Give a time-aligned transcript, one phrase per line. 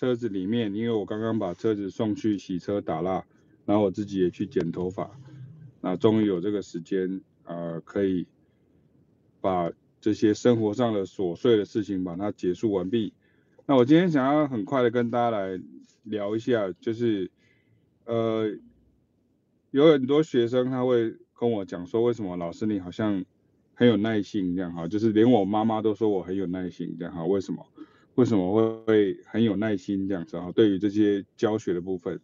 [0.00, 3.22] 车子里面，因为我刚刚把车子送去洗车打蜡，
[3.66, 5.10] 然后我自己也去剪头发，
[5.82, 8.26] 那终于有这个时间，呃，可以
[9.42, 13.12] 把这些生活上的琐碎的事情把它结束完毕。
[13.66, 15.60] 那我今天想要很快的跟大家来
[16.04, 17.30] 聊一下，就是
[18.06, 18.56] 呃，
[19.70, 23.22] 有很多学生他会跟我讲说，为什么老师你好像
[23.74, 27.66] 很有耐心这样哈，就是连我妈妈都说我很有耐心这样哈，为什么？
[28.20, 30.52] 为什么会会很有耐心这样子啊？
[30.54, 32.20] 对于这些教学的部分，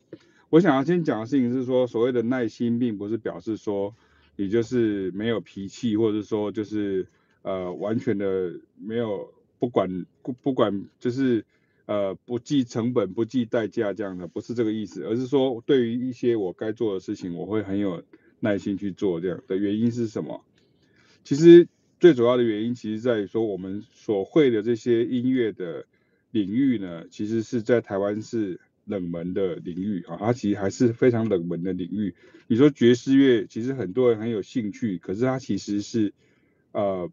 [0.50, 3.94] 我想要先讲的事情是说，所谓的耐心，并不是表示说
[4.36, 7.06] 你就是没有脾气，或者是说就是
[7.40, 11.42] 呃完全的没有不管不不管就是
[11.86, 18.02] 呃不计成本不计代价这样的，不是这个意思，而是说对于一些我该做的事情，我会很有
[18.40, 20.44] 耐心去做这样的原因是什么？
[21.24, 21.66] 其实。
[21.98, 25.86] 最主要的原因，其实在于说，我们所会的这些音乐的
[26.30, 32.14] 领域呢，其实是在台湾是冷门的领域啊，它其实还是非常冷门的领域。
[32.48, 36.12] 你说爵士乐，其实很多人很有兴趣，可是它其实是
[36.72, 37.10] 呃，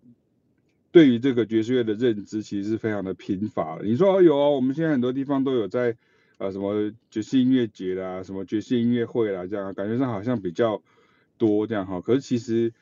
[0.91, 3.85] 对于这个爵士乐的认知，其实是非常的贫乏的。
[3.85, 5.95] 你说有啊，我们现在很多地方都有在
[6.39, 10.83] 呃什么爵士音乐节啦，什么爵士音乐会啦，这样感觉上好像比较
[11.37, 12.73] 多这样哈，可是其实。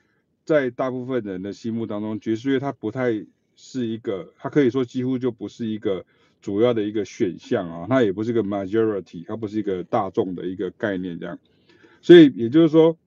[0.43, 3.25] 在大部分人的心目当中，爵士乐它不太
[3.55, 6.03] 是一个，它可以说几乎就不是一个
[6.41, 11.37] 主要的一个选项啊，它也不是一个 majority，它不是一个大众的一个概念这样。
[12.01, 12.97] 所以也就是说，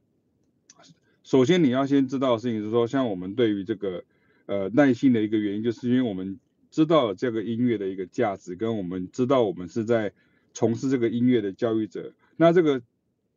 [1.24, 4.04] 首先你要先知道的事情是说，像我们对于这个
[4.46, 6.38] 呃耐心的一个原因，就是因为我们
[6.70, 10.12] 知道了这个音乐的一个价值，跟我们知道我们是在
[10.52, 12.80] 从事这个音乐的教育者，那这个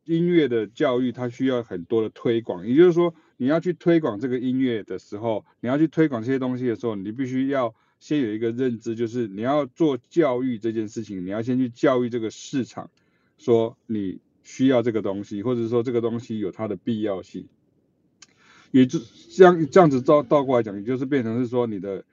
[0.04, 3.12] 音乐的教育它需要很多的推广，也就是说。
[3.40, 12.90] 你要去推广这个音乐的时候，你要去推广这些东西的时候，你必须要先有一个认知，就是你要做教育这件事情，你要先去教育这个市场，
[13.36, 17.46] 说你需要这个东西，或者说这个东西有它的必要性。
[18.72, 18.98] 也就
[19.30, 22.04] 这样这样子倒倒过来讲，也就是变成是说你的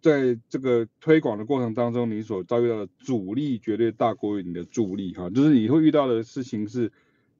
[0.00, 6.92] 在这个推广的过程当中，你所遭遇到的阻力绝对大过于你的助力哈，就是你会遇到的事情是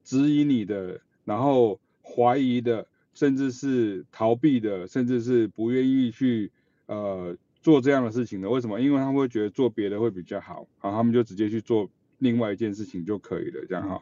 [0.03, 1.79] 指引你的，然后。
[2.15, 6.51] 怀疑的，甚至是逃避的，甚至是不愿意去
[6.87, 8.49] 呃做这样的事情的。
[8.49, 8.79] 为什么？
[8.79, 14.01] 因为他们会觉得做别的会比较好，然后，他们就直接去做另外一件事情就可以了，这样哈。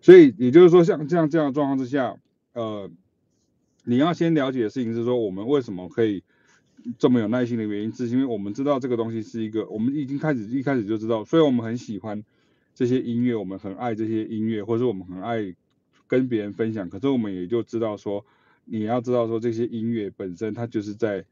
[0.00, 2.16] 所以也就是说，像这样这样的状况之下，
[2.54, 2.90] 呃，
[3.84, 6.22] 你要先了解的事情是说，我们为什么可以
[6.98, 12.24] 这么有耐心的原因，是因为我们知道这个东西是一个，我们已经开始一开始就知道，所以我们很喜欢
[12.74, 15.54] 这些音乐，我们很爱这些音乐，或者我们很爱。
[16.12, 18.26] 跟别人分享，可是我们也就知道说，
[18.66, 21.24] 你要知道说这些音乐本身它就是在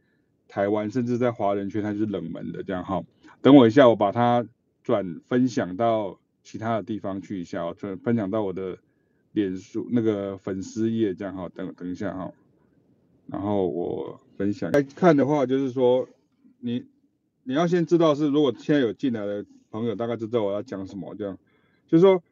[0.48, 3.04] 台湾，甚至在华人圈它就是冷门的这样哈。
[3.42, 4.46] 等我一下，我把它
[4.82, 8.78] 转分享到其他的地方去一下，我转分享到我的
[9.32, 11.50] 脸书那个粉丝页这样哈。
[11.54, 12.32] 等等一下哈，
[13.26, 16.08] 然后我分享来看的话，就是说
[16.58, 16.86] 你
[17.42, 21.36] 你要先知道是如果现在有进来的朋友，大概知道我要讲什么这样，
[21.86, 22.22] 就是说。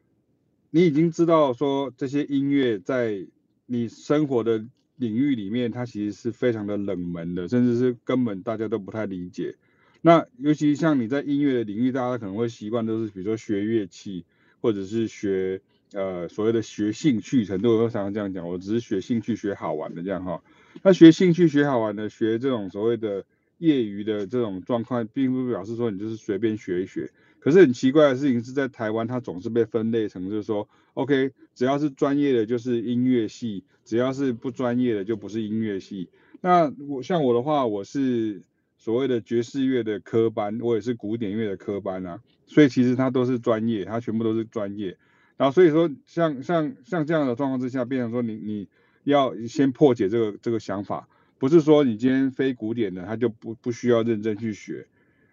[0.71, 3.25] 你已经知道说这些音乐在
[3.65, 4.65] 你生活的
[4.97, 9.55] 领域里面，它其实是非常的冷门的，甚至是根本大家都不太理解。
[10.01, 14.25] 那尤其像你在音乐的领域，大家可能会习惯都是比如说学乐器，
[14.61, 15.61] 或者是学
[15.93, 20.43] 呃所谓的学兴趣，程度，我常常这样讲，我只是学兴趣学好玩的这样哈。
[20.83, 23.25] 那学兴趣学好玩的，学这种所谓的
[23.57, 27.11] 业余的这种状况，并不表示说你就是随便学一学。
[27.39, 36.09] 可是很奇怪的事情是在台湾，它总是被分类成就是说，OK，只要是专业的就是音乐系，只要是不专业的就不是音乐系。
[36.41, 38.41] 那我像我的话，我是
[38.77, 44.97] 所谓的爵士乐的科班，我也是古典乐的科班啊，所以其实它都是专业，它全部都是专业。
[45.37, 48.67] 然后所以说像像像这样的状况之下，变成说你你
[49.05, 51.07] 要先破解这个这个想法，
[51.37, 54.87] 不是说你今天非古典的，他就不不需要认真去学。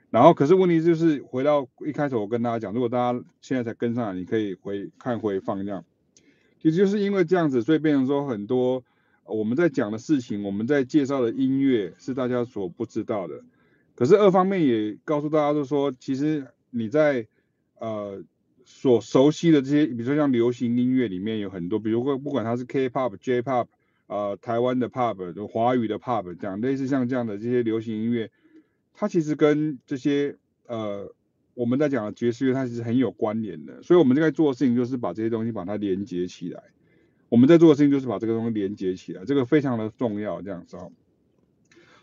[0.09, 5.85] 然后，可是问题就是回到一开始我跟大家讲，如果大家现在才跟上来，你可以回看回放这样。
[6.63, 8.83] 其实就是因为这样子，所以变成说很多
[9.25, 13.43] 我们在讲的事情，我们在介绍的音乐是大家所不知道的。
[13.95, 17.27] 可是二方面也告诉大家，就说其实你在
[17.79, 18.23] 呃
[18.65, 23.67] 所熟悉的这些，比如说像流行音乐里面有很多，比如说不管它是 K-pop、J-pop，
[24.07, 28.31] 呃台湾的 pop、就华语的 pop，这样类似像这样的这些流行音乐。
[28.97, 31.15] 它其实跟这些呃
[31.55, 33.83] 我们在讲的爵士乐，它其实很有关联的。
[33.83, 36.65] 所以我们在做的事情就是把这些东西把它连接起来。
[37.29, 40.93] 我们在做的事情就是把这个东西连接起来，这个非常的重要，这样子哦。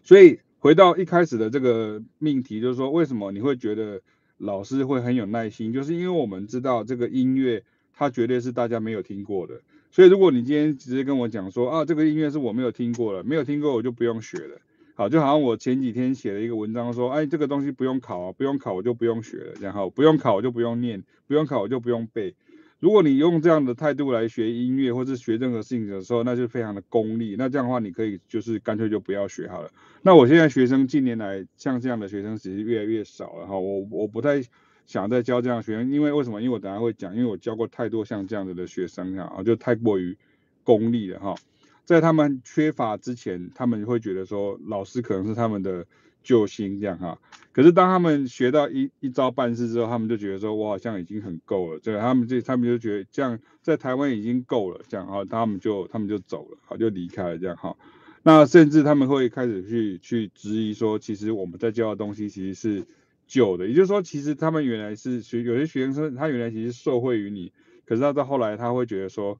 [0.03, 4.01] 所以回到一开始的这个命题，就是说为什么你会觉得
[4.37, 7.63] 老师会很有耐心，就是因为我们知道这个音乐
[7.93, 9.61] 它绝对是大家没有听过的，
[9.91, 14.59] 所以如果你今天直接跟我讲说啊，这个音乐是我没有听过的，没有听过我就不用学了。
[14.95, 22.35] 好，就好像我前几天写了一个文章说，哎，这个东西不用考啊，不用考我就不用学了，然后不用考我就不用念，不用考我就不用背。
[22.79, 27.35] 如果你用这样的态度来学音乐或是学任何事情的时候，那就非常的功利。
[27.37, 29.71] 那这样的话，你可以就是干脆就不要学好了。
[30.01, 34.43] 那我现在学生近年来像这样的学生其实越来越少了哈，我我不太
[34.85, 36.41] 想再教这样学生，因为为什么？
[36.41, 40.15] 因为我等下会讲，因为我教过太多像这样子的学生啊，就太过于
[40.63, 41.35] 功利了哈。
[41.85, 45.85] 在他们缺乏之前，他们会觉得说老师可能是他们的
[46.23, 47.19] 救星这样哈。
[47.51, 57.75] 可是当他们学到一一招半式之后，他们就觉得说我好像已经很够了，这个他们就他们就觉得这样在台湾已经够了这样哈，他们就他们就走了，好就离开了这样哈。
[58.23, 62.85] 那甚至他们会开始去去质疑说，其实我们在教的东西其实是
[63.27, 67.51] 旧的，也就是说，其实他们原来是学有些学生他原来其实受惠于你，
[67.85, 69.37] 可是他到后来他会觉得说，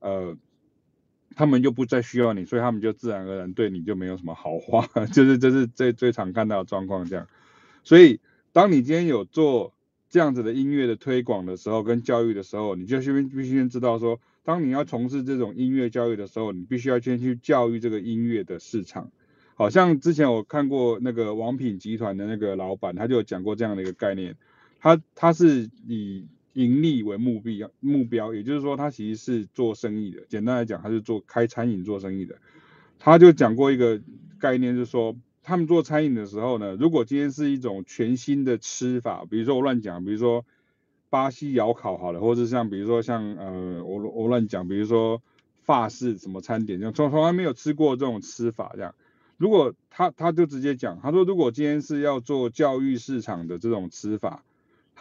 [0.00, 0.34] 呃。
[1.36, 7.26] 他们就不再需要你，所以他们就自然而然对你就没有什么好话， 就是这是最最常看到的状况这样。
[7.84, 8.20] 所以，
[8.52, 9.72] 当你今天有做
[10.08, 19.10] 这样子的音乐的推广的时候，跟教育的时候，你就先必须先知道说，当你要从事这种音乐教育的时候，你必须要先去教育这个音乐的市场。
[19.54, 24.36] 好像之前我看过那个王品集团的那个老板，他就有讲过这样的一个概念，
[24.80, 26.26] 他他是以。
[26.54, 30.22] 盈利为目标，目标，也就是说，他其实是做生意的。
[30.28, 32.36] 简单来讲，他是做开餐饮做生意的。
[32.98, 34.00] 他就讲过一个
[34.38, 40.44] 概念，就是说，他们做餐饮的时候呢，如果今天是一种全新的吃法，比如说我乱讲，比如说
[41.08, 45.22] 巴西窑烤好了，或者像比如说像呃我我乱讲，比如说
[45.62, 48.94] 法式什么餐点，这样从从来没有吃过这种吃法这样。
[49.38, 54.44] 如果他他就直接讲，他说如果今天是要做教育市场的这种吃法。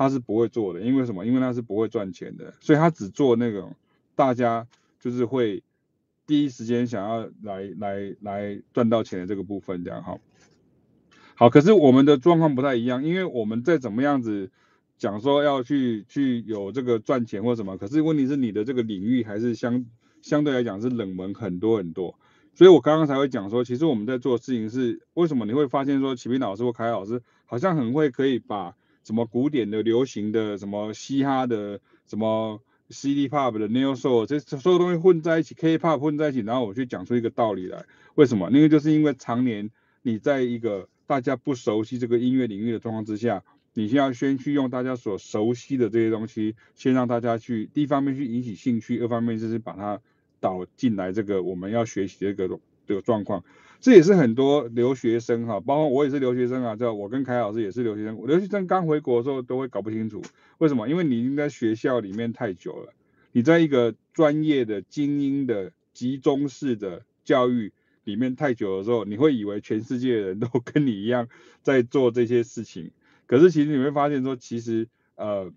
[0.01, 1.25] 他是不会做的，因为什么？
[1.25, 3.75] 因为他是不会赚钱的，所以他只做那种
[4.15, 4.67] 大家
[4.99, 5.61] 就是会
[6.25, 10.17] 第一时间想要来来来赚到钱的这个部分，这样哈。
[11.35, 14.49] 好，可是我们的状况不太一样，因为我们再怎么样子
[14.97, 19.85] 讲说要去去有这个赚钱或什么，可是问题是你的这个领域还是相
[20.21, 22.15] 相对来讲是冷门很多很多，
[22.55, 28.75] 所以我刚刚才会讲说，其实我们在做事情是为什么你会发现说启明老师或凯老师好像很会可以把。
[29.03, 37.85] 什么古典的、流行的、什么嘻哈的、什么 City Pop 的、Neo Soul，这所有东西混在一起，K-Pop 混在一起，然后我去讲出一个道理来。
[38.15, 38.49] 为什么？
[38.49, 39.69] 那个就是因为常年
[40.01, 43.43] 你在一个大家不熟悉这个音乐领域的状况之下，
[43.73, 50.01] 你先要先去用大家所熟悉的这些东西，先让大家去一方面去引起兴趣，二方面就是把它
[50.41, 53.43] 导进来这个我们要学习的这个这个状况。
[53.81, 58.15] 这也是很多留学生哈，包括我也是留学生啊，这我跟凯老师也是留学生。
[58.27, 60.21] 留学生刚回国的时候都会搞不清楚
[60.59, 62.93] 为什么，因为你已经在学校里面太久了，
[63.31, 67.73] 你在一个专业的精英的集中式的教育
[68.03, 71.27] 里面太久的时候，你会以为全世界的人都 跟你一样
[71.63, 72.91] 在做这些事情，
[73.25, 75.51] 可是其实你会发现说，其实呃。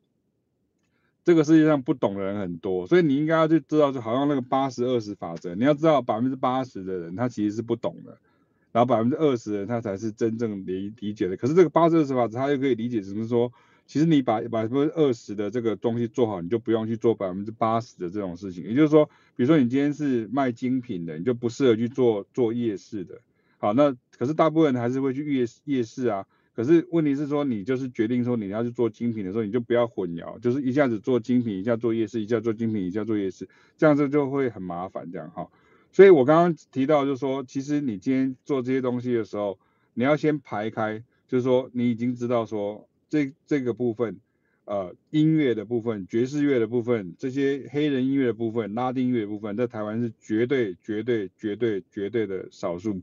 [1.25, 8.19] 这个世界上不懂的人很多，所以你应该要去知道，就好像那个八十二十法则，你要知道百分之八十的人他其实是不懂的，
[8.73, 11.37] 然后百分之二十的人他才是真正理理解的。
[11.39, 13.51] 可是这个八十二十法则，他又可以理解成说，
[13.87, 18.63] 其实你把百分之二十的这个东西做好，你就不用去做百分之八十的这种事情。
[18.65, 23.19] 也就是说，比如说你今天是卖精品的，你就不适合去做做夜市的。
[23.57, 26.27] 好，那可是大部分人还是会去夜夜市啊。
[26.55, 35.49] 可是问题是说，你就是决定说你要去做精品的时候，你就不要混淆，就是一下子做精品，一下做夜市，一下做精品，一下做夜市，这样子就会很麻烦，这样哈。
[35.91, 39.59] 所以我刚刚提到就是说，其实你今天做这些东西的时候，
[39.95, 44.21] 你要先排开，就是说你已经知道说这这个部分，
[44.65, 53.01] 呃，音乐的部分、爵士乐的部分、这些黑人音乐的部分、拉丁乐的部分，在台湾是绝对、绝对、绝对、绝对的少数。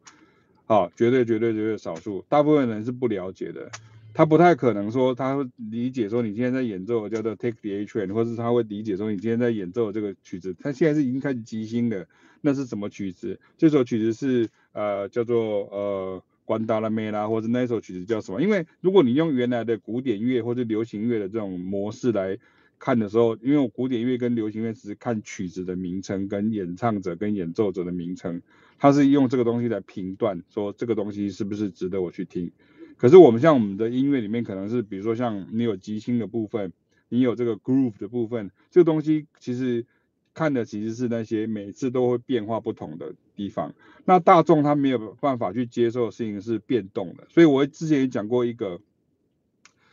[0.72, 3.70] 好，绝对绝对绝对少数，大部分人是不了解的，
[4.14, 12.08] 他不太可能说他会理解说你今天在演奏叫做 Take the A Train，或者是他会理解说你今天在演奏这个曲子，他现在是已经开始即兴的，
[12.40, 13.38] 那是什么曲子？
[13.58, 18.42] 这首曲子是呃叫做呃关达拉梅拉，或者那首曲子叫什么？
[18.42, 22.38] 因为如果你用原来的古典乐或者流行乐的这种模式来
[22.80, 28.42] 看的时候，因为我古典乐跟流行乐只是看曲子的名称跟演唱者跟演奏者的名称。
[28.82, 32.52] 他是用这个东西来评断，说这个东西是不是值得我去听。
[32.98, 36.74] 可是我们像我们的音乐里面，可能是比如说像你有即兴的部分，
[37.08, 39.86] 你有这个 groove 的部分，这个东西其实
[40.34, 43.76] 看的其实是那些每次都会变化不同的地方。
[44.06, 47.28] 那大众他没有办法去接受的事情是变动的。
[47.30, 48.82] 所以我之前也讲过一个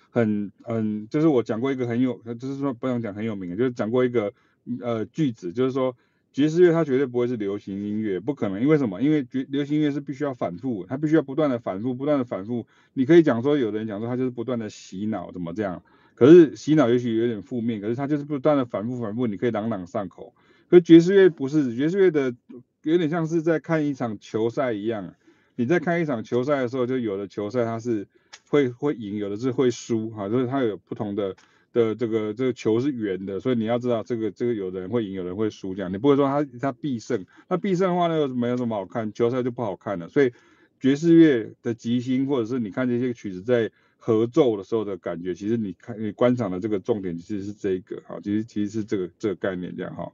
[0.08, 4.32] 很很，就是我讲过一个很有，就是说不能讲很有名的，就是讲过一个
[4.80, 5.94] 呃句子，就是说
[6.38, 9.02] 爵士乐它绝对不会是流行音乐，不可能，因为什么？
[9.02, 12.64] 因为绝流行音乐是必须要反复，它必须要不断的反复，不断的反复。
[12.92, 15.82] 你可以讲说，有的人讲说它就是不断的洗脑，怎么这样？
[16.14, 20.32] 可是洗脑也许有点负面，可是它就是不断的反复反复，你可以朗朗上口。
[20.70, 22.32] 可爵士乐不是，爵士乐的
[22.84, 25.14] 有点像是在看一场球赛一样，
[25.56, 28.06] 你在看一场球赛的时候，就有的球赛它是。
[28.50, 31.36] 会会赢，有的是会输，哈，就是它有不同的
[31.72, 40.08] 的这个这个球是圆的，所以你要知道这个这个有的人会赢，有人会输，这样你不会说他他必胜，那必胜的话呢，没有什么好看，球赛就不好看了。
[40.08, 40.32] 所以
[40.80, 50.10] 爵士乐的即兴，或者是你看这些曲子在合奏的时候的感觉，其实你看你观赏的这个重点其实是这个，哈，其实其实是这个这个概念这样哈。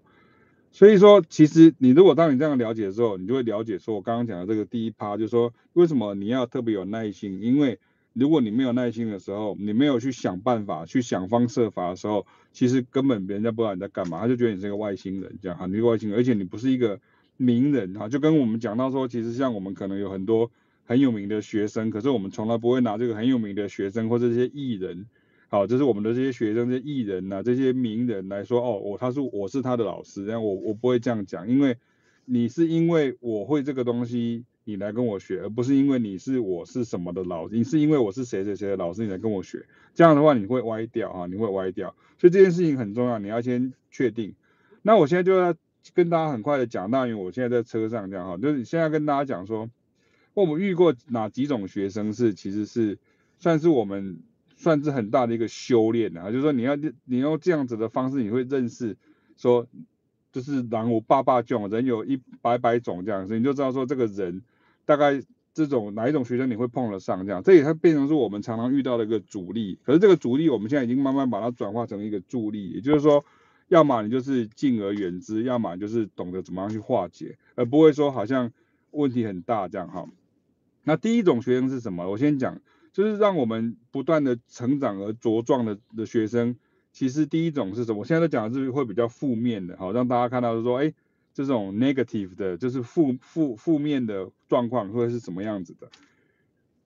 [0.73, 7.79] 所以说，其实你如果当你这样了解的时候，你就会了解说，我刚刚讲的这个第一趴，就是说为什么你要特别有耐心，因为。
[8.15, 17.01] 如果你没有耐心的时候，你没有去想办法，去想方设法的时候，其实根本别人家不知道你在干嘛，他就觉得你是个外星人这样哈，你是外星人，而且你不是一个
[17.37, 20.49] 名人哈，就跟我们讲到说，其实像我们可能有很多
[20.85, 25.07] 很有名的学生，可是我们从来不会拿这个很有名的学生或这些艺人，
[25.49, 31.77] 好，就是我们的这些学生、这些艺人呐、啊，这些名人来说，哦，我他是我是他的老师，这样我我不会这样讲，因为
[32.25, 34.45] 你是因为我会这个东西。
[34.67, 44.35] 你来跟我学，而不是因为你是我是什么的老师，你是因为我是谁谁谁的老师，你来跟我学，这样的话你会歪掉啊，你会歪掉，所以这件事情很重要，你要先确定。
[44.81, 45.55] 那我现在就要
[45.93, 49.69] 跟大家很快的讲，那因为我现在在车上这样哈，就是现在跟大家讲说，
[50.33, 52.99] 我们遇过哪几种学生是其实是
[53.39, 54.21] 算是我们
[54.57, 58.97] 算是很大的一个修炼啊，就是说你要你用这样子的方式，你会认识
[59.37, 59.67] 说，
[60.33, 64.43] 就是人有百百种，人有一百百种这样子，你就知道说这个人。
[64.87, 65.23] 大概
[65.53, 67.43] 这种哪一种学生你会碰得上这样？
[67.43, 69.79] 这也它变成是我们常常遇到的一个阻力。
[69.85, 73.25] 可是这个阻力我们现在已经慢慢把它转化成一个助力，也就是说，
[73.69, 78.51] 要么你就是敬而远之，要么就是懂得怎么样去化解，而不会说好像
[78.91, 80.07] 问题很大这样哈。
[80.83, 82.11] 那第一种学生是什么？
[82.11, 82.61] 我先讲，
[82.93, 86.57] 就是让我们不断的成长而茁壮的的学生。
[86.93, 88.01] 其实第一种是什么？
[88.01, 90.93] 我现在在讲的是会比较负面的，好让大家看到是说，哎。
[91.35, 95.91] 这种 negative 的，就是负负负面的状况会是什么样子的？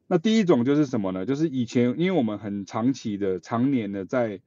[0.07, 1.27] 那第一种就是什么呢？
[1.27, 4.41] 就是以前因为我们很长期的、常年的在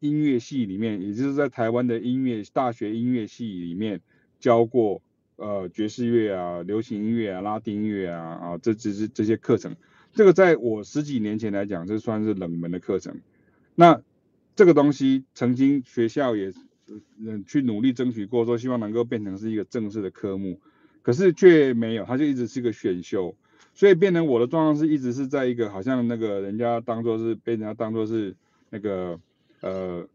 [0.00, 4.02] 音乐系里面，也就是在台湾的音乐大学音乐系里面
[4.38, 5.00] 教过
[5.36, 9.74] 呃爵士乐啊、流行音乐啊、拉丁音乐啊啊这这这这些课程，
[10.12, 13.22] 这个在我十几年前来讲，这算是冷门的课程。
[13.74, 14.02] 那
[14.54, 16.52] 这个东西曾经学校也。
[17.18, 20.60] 嗯，去努力争取过，说希望能够变成是一个正式的科目，
[21.02, 23.34] 可是却没有，它就一直是一个选修，
[23.74, 28.34] 所以变成我的状况是一直是在一个好像那个人家当做是被人家当做是
[28.70, 29.20] 那个
[29.60, 30.06] 呃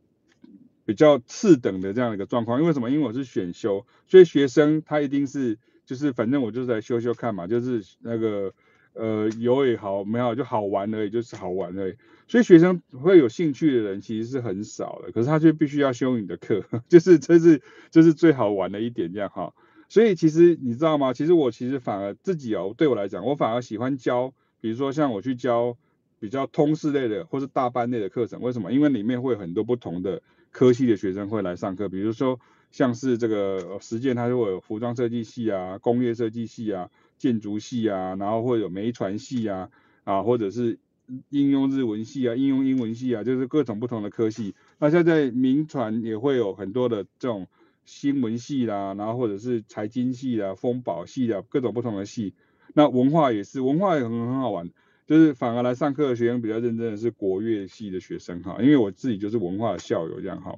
[0.85, 2.89] 比较次等的这样一个状况，因为什么？
[2.89, 8.53] 因为我是选修，所以学生他一定是就是反正我就是来修修看嘛，就是那个。
[8.95, 11.95] 呃，有也好，没好就好玩而已，就是好玩而已。
[12.33, 17.61] 所以学生会有兴趣的人其实是很少的，可是他却必须要修你的课，就是这是
[17.91, 19.53] 这是最好玩的一点，这样哈。
[19.87, 21.13] 所以其实你知道吗？
[21.13, 25.77] 其实我其实反而自己哦，对我来讲，我反而喜欢教，比如说像我去教
[26.19, 28.71] 比较通识类的或是大班类的课程，为什么？
[28.73, 32.39] 因为里面会有很多不同的科系的学生会来上课，比如说
[32.71, 36.89] 像是这个实践，它就会有服装设计系啊，工业设计系啊。
[37.19, 39.69] 建筑系啊，然后会有媒传系啊，
[40.03, 40.79] 啊，或者是
[41.29, 44.55] 应用日文系啊，应用英文系啊，就是各种不同的科系。
[44.79, 47.47] 那现在民传也会有很多的这种
[47.85, 52.33] 新闻系啦，然后或者是财经系啊、风保系啊，各种不同的系。
[52.73, 54.69] 那文化也是，文化也很很好玩，
[55.05, 60.57] 就是反而来上课的学生比较认真的是国乐系的学生哈，因为我自己就是文化的校友这样哈，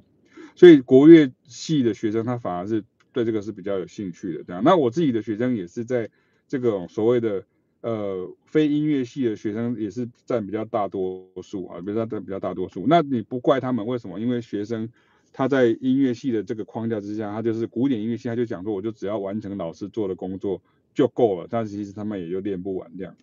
[0.54, 4.62] 所以国乐系的学生他反而是对这个是比较有兴趣的这样。
[4.64, 6.10] 那我自己的学生也是在。
[6.48, 7.44] 这个所谓的
[7.86, 12.84] 呃非音乐系的学生也是占比较大多数啊，比较占比较大多数。
[12.88, 14.18] 那你不怪他们，为什么？
[14.18, 14.88] 因为学生
[15.32, 20.60] 他在音乐系的这个框架之下，他就是古典音乐系，他就讲说，我就只要完成老师做的工作
[20.94, 21.46] 就够了。
[21.48, 23.14] 但是其实他们也就练不完这样。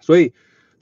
[0.00, 0.32] 所以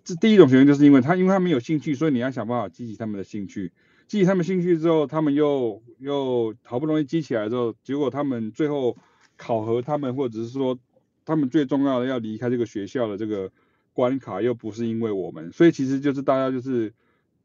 [0.05, 3.73] 这第一种学生就是因为他，因为他们有兴趣，所以你要想办法激起他们的兴趣。
[4.07, 8.97] 激起他们兴趣之后，他们又又好不容易激起来之后，结果他们最后
[9.37, 10.79] 考核他们，或者是说。
[11.25, 13.51] 他们最重要的要离开这个学校的这个
[13.93, 16.93] 关卡，又不是因为我们，所以其实就是大家就是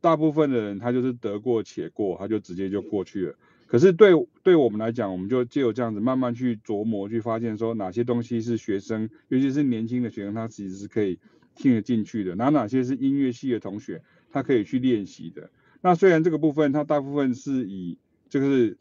[0.02, 3.36] 大部分的人，他就是得过且过，他就直接就过去了。
[3.68, 4.12] 可是对
[4.44, 11.20] 对我们来讲，我们就借由这样子慢慢去琢磨，去发现说哪些东西是学生，尤其是年轻的学生，他其实是可以
[11.56, 15.50] 听得进去的，哪哪些是音乐系的同学，他可以去练习的。
[15.82, 17.98] 那虽然这个部分，它大部分是以
[18.30, 18.78] 就是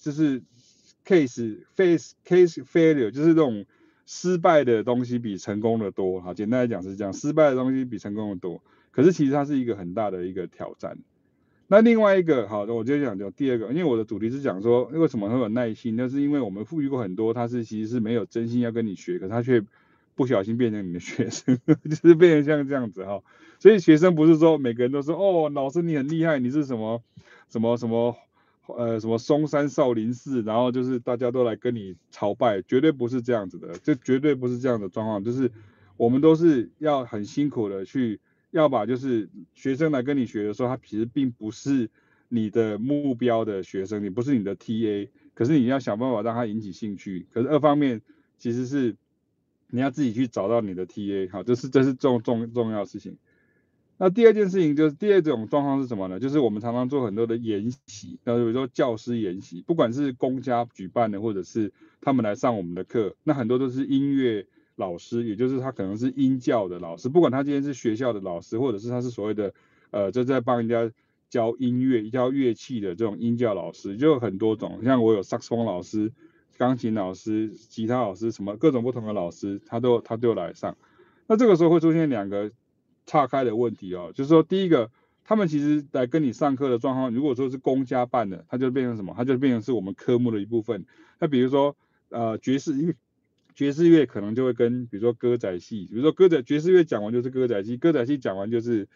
[0.00, 0.42] 就是
[1.04, 3.66] case face case failure，就是这种
[4.06, 6.20] 失败的东西比成功的多。
[6.20, 8.62] 哈，简单来讲是这样，失败的东西比成功的多。
[8.90, 10.98] 可是其实它是一个很大的一个挑战。
[11.66, 19.64] 那另外一个好的，我就讲讲第二个，因为我的主题是讲说为什么会有耐心，那是因为我们赋予过很多，他是其实是没有真心要跟你学，可他却
[20.14, 21.58] 不小心变成你的学生，
[21.88, 23.22] 就是变成像这样子哈。
[23.58, 27.02] 所以学生不是说每个人都说哦，老师你很厉害，你是什么
[27.48, 28.14] 什么什么
[28.66, 35.50] 呃什么嵩山少林寺，然后就是大家都来跟你朝拜，绝对不是这样子的，这绝对不是这样的状况，就是
[35.96, 38.20] 我们都是要很辛苦的去。
[38.50, 41.90] 要把就是学生来跟你学的时候，他其实并不是
[42.28, 47.26] 你的目标的学生，你不是你的 TA，可是你要想办法让他引起兴趣。
[47.32, 48.00] 可是二方面
[48.38, 48.94] 其实是
[49.70, 53.16] 你要自己去找到你的 TA，好，这是这是重重重要的事情。
[53.98, 56.20] 那第二件事情就是第二种状况是什么呢？
[56.20, 64.46] 就是我们常常做很多的研习，那比如说教师研习，不管是公家举办的，或者是他们来上我们的课，那很多都是音乐。
[64.76, 69.54] 老师，也就是他可能是音教的老师，不管他今天是学校的老师，或者是他是所谓的
[69.92, 70.90] 呃，就在帮人家
[71.30, 74.80] 教音乐、教乐器的这种音教老师，就有很多种。
[74.82, 76.10] 像我有萨克斯风老师、
[76.58, 80.76] 钢琴老师、吉他老师，什么各种不同的老师，他都他都来上。
[81.28, 82.50] 那这个时候会出现两个
[83.06, 84.90] 岔开的问题哦，就是说第一个，
[85.24, 89.14] 他们其实来跟你上课的状况，如果说是公家办的，他就变成什么？
[89.16, 90.84] 他就变成是我们科目的一部分。
[91.18, 91.76] 那比如说
[92.10, 92.94] 呃爵士乐。
[93.56, 98.88] 爵士乐可能就会跟，比如说歌仔戏，比如说歌仔爵士乐讲完就是歌仔戏，歌仔戏讲完就是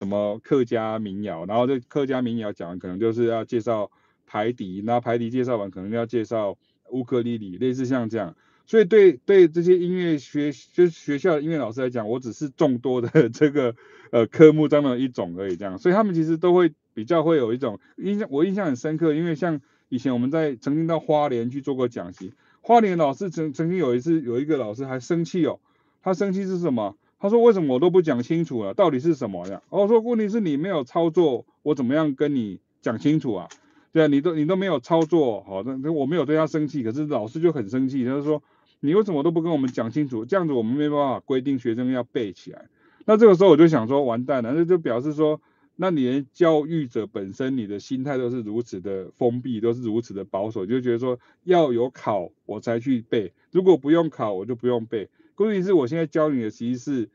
[0.00, 3.92] 什么客家民谣，然后这客家民谣讲完可能就是要介绍
[4.26, 6.58] 排笛，那排笛介绍完可能要介绍
[6.90, 8.34] 乌克丽丽，类似像这样。
[8.66, 13.74] 所以对对这些音乐学就是学校的音乐老师来讲，我只是众多的 这个
[14.10, 15.76] 呃科目当中的一种而已，这样。
[15.78, 22.32] 所以他们其实都会比较会有一种印象，我印象很深刻，因为像以前我们在曾经到花莲去做过讲习。
[22.62, 25.60] 花莲老师曾曾经有一次，有一个老师还生气哦，
[26.02, 26.96] 他生气是什么？
[27.20, 28.72] 他说为什么我都不讲清楚啊？
[28.72, 29.62] 到底是什么呀？
[29.68, 33.48] 我说问题是你没有操作，我怎么样跟你讲清楚啊？
[33.92, 38.42] 对啊，你都你都没有操作，好，那我没有对他生气，可是老师就很生气，他就说
[38.84, 40.24] 你为什么都不跟我们讲清楚？
[40.24, 42.66] 这样子我们没办法规定学生要背起来。
[43.06, 45.40] 那这个时候我就想说完蛋了，那就表示说。
[45.76, 55.08] 那你连教育者本身，你的心态都是如此的封闭，都是如此的保守，就觉得说要有考我才去背，如果不用考我就不用背。
[55.34, 57.08] 关键是我现在教你的其实是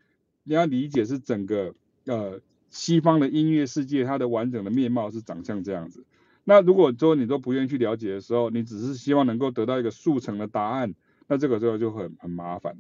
[0.43, 6.03] 你要理解是整个呃西方的音乐世界，它的完整的面貌是长像这样子。
[6.43, 10.93] 那如果说你都不愿意去了解的时候，你只是希望能够得到一个速成的答案，
[11.29, 12.75] 那这个时候就很很麻烦。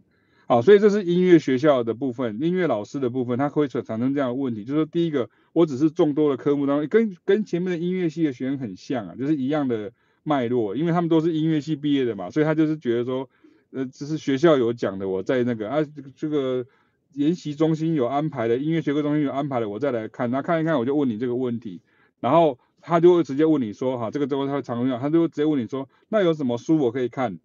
[0.47, 9.91] 好，所以这是音乐学校的部分，音乐老师的部分，它会产生这样的问题，就是第一个，我只是众多的科目当中，跟跟前面的音乐系的学生很像啊，就是一样的
[10.23, 13.29] 脉络，因为他们都是音乐系毕业的嘛，所以他就是觉得说，
[13.69, 15.85] 呃，这是学校有讲的，我在那个啊
[16.15, 16.65] 这个
[17.13, 21.79] 研习中心有安排的，音乐学科中心有安排的，我再来看，那看一看我就问你这个问题，
[22.19, 27.37] 然后他就会直接问你说，哈，这个之后他会常用，他就直接问你说，那有什么书我可以看？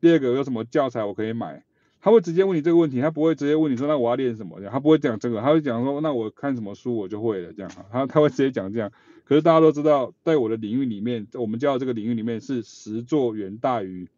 [0.00, 1.64] 第二个有什么教材我可以买？
[2.00, 4.60] 他会直接问你这个问题，他不会直接问你说，那我要练什么？
[4.70, 8.92] 他不会讲这个，他会讲说，那我看什么书我就会了这样哈，他他会直接讲这样。
[9.24, 14.08] 可是大家都知道，在我的领域里面，我们教的这个领域里面是实作远大于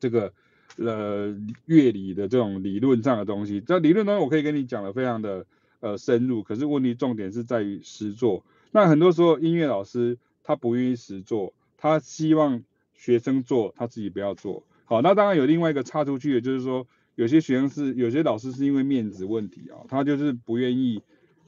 [0.00, 0.32] 这个
[0.76, 3.60] 呃乐理的这种理论上的东西。
[3.60, 5.46] 在理论中我可以跟你讲的非常的
[5.78, 8.44] 呃深入，可是问题重点是在于实作。
[8.72, 12.64] 那很多时候音乐老师他不愿意实作，他希望
[12.94, 14.64] 学生做，他自己不要做。
[14.88, 21.02] 好，那当然有另外一个插出去的，就是说有些学生是，有些老师是因为面子问题啊，他就是不愿意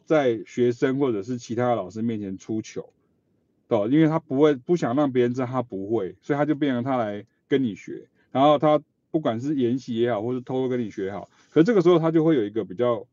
[0.05, 2.93] 在学生或者是其他的老师面前出糗，
[3.69, 13.07] 对，因为他不会不想让别人知道他不会，所以他就变成他来跟你学，然后他不管是研习也好，或是偷偷跟你学也好，可这个时候他就会有一个比较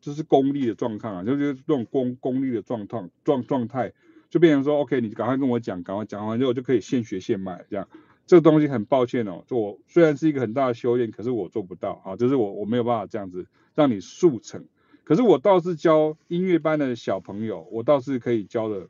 [0.00, 3.92] 就是功利的状况啊，就是这种功功利的状况状状态，
[4.30, 7.86] 就变成说 OK，你赶快跟我讲，赶快讲完之后就可以现学现卖这样。
[8.30, 14.66] 这个东西很抱歉哦，就我虽然是一个很大的修炼，可是我做不到啊，就是我我没有办法这样子让你速成。
[15.02, 18.88] 可是我倒是教音乐班的小朋友，我倒是可以教得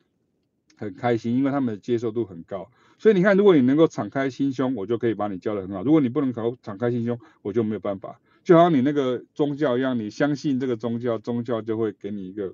[0.77, 2.71] 很开心，因为他们的接受度很高。
[2.99, 8.21] 所以你看，如果你能够敞开心胸，我就可以把你教得很好；如果你不能敞敞开心胸，我就没有办法。
[8.45, 12.53] 就好像你那个宗教一样，你相信这个宗教，宗教就会给你一个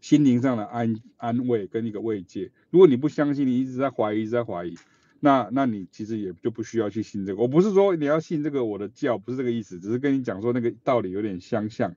[0.00, 2.50] 心灵上的安安慰跟一个慰藉。
[2.70, 4.76] 如果你不相信，你一直在怀疑，一直在怀疑。
[5.20, 11.94] 那那你其实也就不需要去信这个，我不是说你要信这个我的教，不是这个意思，只是跟你讲说那个道理有点相像。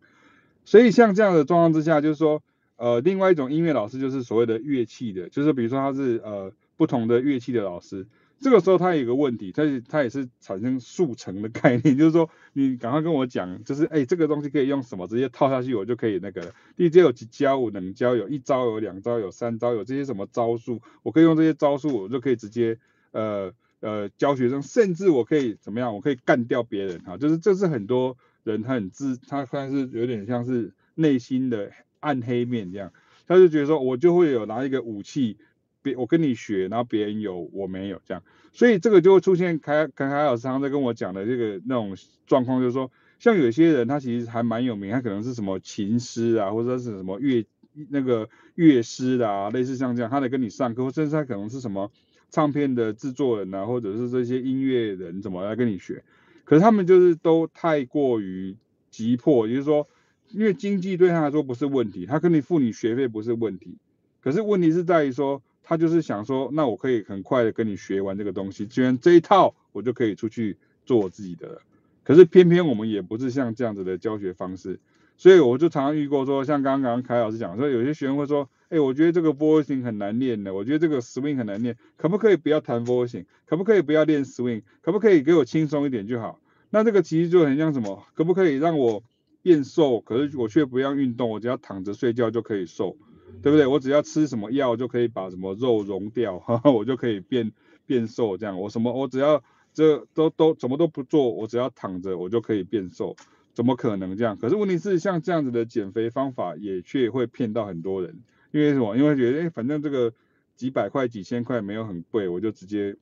[0.65, 2.41] 所以像这样的状况之下，就是说，
[2.77, 8.07] 呃，另外一种音乐老师就是所谓的乐器的，就是比如说他是呃不同的乐器的老师。
[8.39, 16.51] 这个时候他有一个问题，他他也是产生速成的概念， 就是说你赶快跟我讲，就是哎这个东西可以用什么，直接套下去我就可以那个了。
[16.75, 22.79] 你只有几招，我能教有一招有两招有三招有这些什么招数，我可以用这些招数，我就可以直接
[23.11, 32.91] 呃呃教学生，甚至我可以怎么样，我可以干掉别人哈，就是这是很多人他很自，他算是有点像是内心的暗黑面这样，
[33.27, 35.37] 他就觉得说我就会有拿一个武器。
[35.83, 38.21] 别我跟你学，然后别人有我没有这样，
[38.53, 41.97] 所以这个就会出现凯凯凯老师常常在跟我讲的这个那种
[42.27, 47.43] 状况，就是说，像有些人他其实还蛮有名，他可能是什么琴师啊，或者是什么乐
[47.89, 51.91] 那个乐师的啊，类似像这样，他来跟你上课，甚至他可能是什么
[52.31, 56.03] 唱片的制作人啊，或者是这些音乐人怎么来跟你学，
[56.43, 58.55] 可是他们就是都太过于
[58.89, 59.87] 急迫，也就是说，
[60.29, 63.77] 因为经济对他来说不是问题，他跟你付你学费不是问题，
[64.21, 65.43] 可是问题是在于说。
[65.63, 71.61] 他就是想说，那我可以很快的跟你学完这个东西，居然这一套我就可以出去做我自己的了。
[72.03, 74.79] 可是偏偏我们也不是像这样子的教学方式，
[75.21, 84.63] 所以我就常常遇过说，像刚刚凯老师讲说，有些学生会说，哎，我觉得这个 voice 很难练的，我觉得这个 swing 很难练，可不可以不要弹 voice 可不可以不要练 swing？
[84.81, 86.39] 可不可以给我轻松一点就好？
[86.71, 88.03] 那这个其实就很像什么？
[88.15, 89.03] 可不可以让我
[89.43, 89.99] 变瘦？
[89.99, 92.97] 可是我却不要运动，我只要躺着睡觉就可以瘦。
[93.43, 93.67] 对不对？
[93.67, 97.51] 我只要吃什么药就可以把什么肉融掉，哈哈，我就可以变
[97.85, 98.59] 变瘦这样。
[98.59, 99.41] 我什么我只要
[99.73, 103.15] 这都都什么都不做，我只要躺着我就可以变瘦，
[103.53, 104.37] 怎么可能这样？
[104.37, 108.19] 可是问题是像这样子的减肥方法也却会骗到很多人，
[108.51, 108.95] 因为什么？
[108.95, 110.13] 因为觉得哎，反正这个
[110.55, 112.95] 几百块几千块没有很贵，我就直接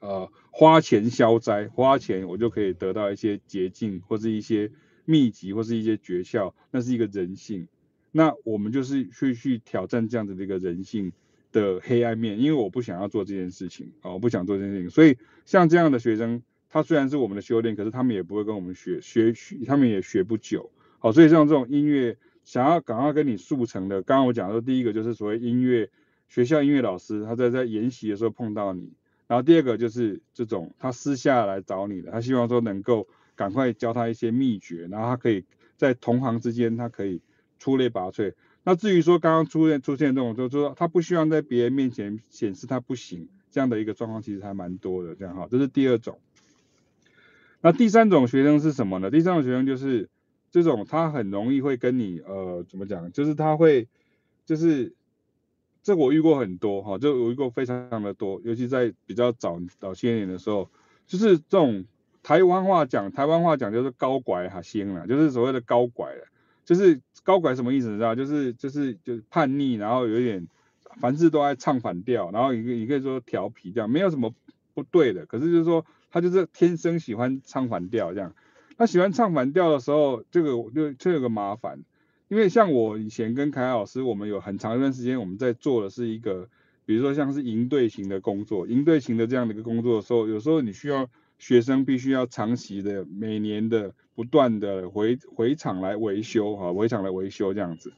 [0.00, 4.70] 呃花钱消灾，花钱我就可以得到一些捷径或是一些
[5.04, 7.68] 秘籍或是一些诀窍，那是一个人性。
[8.10, 11.12] 那我们就是去去挑战这样子的一个人性
[11.50, 16.42] 的黑暗面，因为我不想要做这件事情啊，我不想做这件事情，所以像这样的学生，
[16.74, 19.32] 他虽然是我们的修炼，可是他们也不会跟我们学学，
[19.64, 25.88] 他们也学不久，好，所以像这种音乐想要赶快跟你速成的，刚刚我讲的第一个就是所谓音乐
[26.26, 28.92] 学校音乐老师，他在在研习的时候碰到你，
[29.28, 33.06] 然后第二个就是这种他私下来找你的，他希望说能够
[33.36, 35.44] 赶快教他一些秘诀，然后他可以
[35.76, 37.22] 在同行之间，他可以。
[37.56, 38.34] 出类拔萃。
[38.62, 45.14] 那至于说刚刚出现出现这种，就是说他不希望在别人面前显示他不行这样的一个状况，其实还蛮多的。
[45.14, 46.18] 这样哈，这是第二种。
[47.64, 49.10] 那第三种学生是什么呢？
[49.10, 50.10] 第三种学生就是
[50.50, 53.10] 这种，他很容易会跟你呃怎么讲？
[53.10, 53.88] 就是他会
[54.44, 54.92] 就是
[55.82, 60.68] 这我遇过很多哈，就我遇过非常的多，尤其在比较早早些年的时候，
[61.06, 61.86] 就是这种
[62.22, 66.26] 台湾话讲台湾话讲就是高拐哈先了，就是所谓的高拐了。
[66.66, 67.88] 就是高拐什么意思？
[67.88, 68.14] 你知道？
[68.14, 70.46] 就是就是就是叛逆，然后有点
[71.00, 74.34] 凡事都爱唱反调，然后你可你可以说调皮这样，没有什么
[74.74, 75.24] 不对的。
[75.24, 78.32] 可是就是说他就是天生喜欢唱反调这样。
[78.78, 81.80] 他喜欢唱反调的时候，这个就就有个麻烦，
[82.28, 86.48] 因为像我以前跟凯凯老师，我们有很长一段时间我们在做的是一个，
[86.86, 91.10] 比如说像是营队型的工作，营队型的这样的一个工作的时候，有时候你需要。
[91.36, 97.92] 学生必须要长期的、每年的、不断的回回场来维修哈，回场来维修这样子。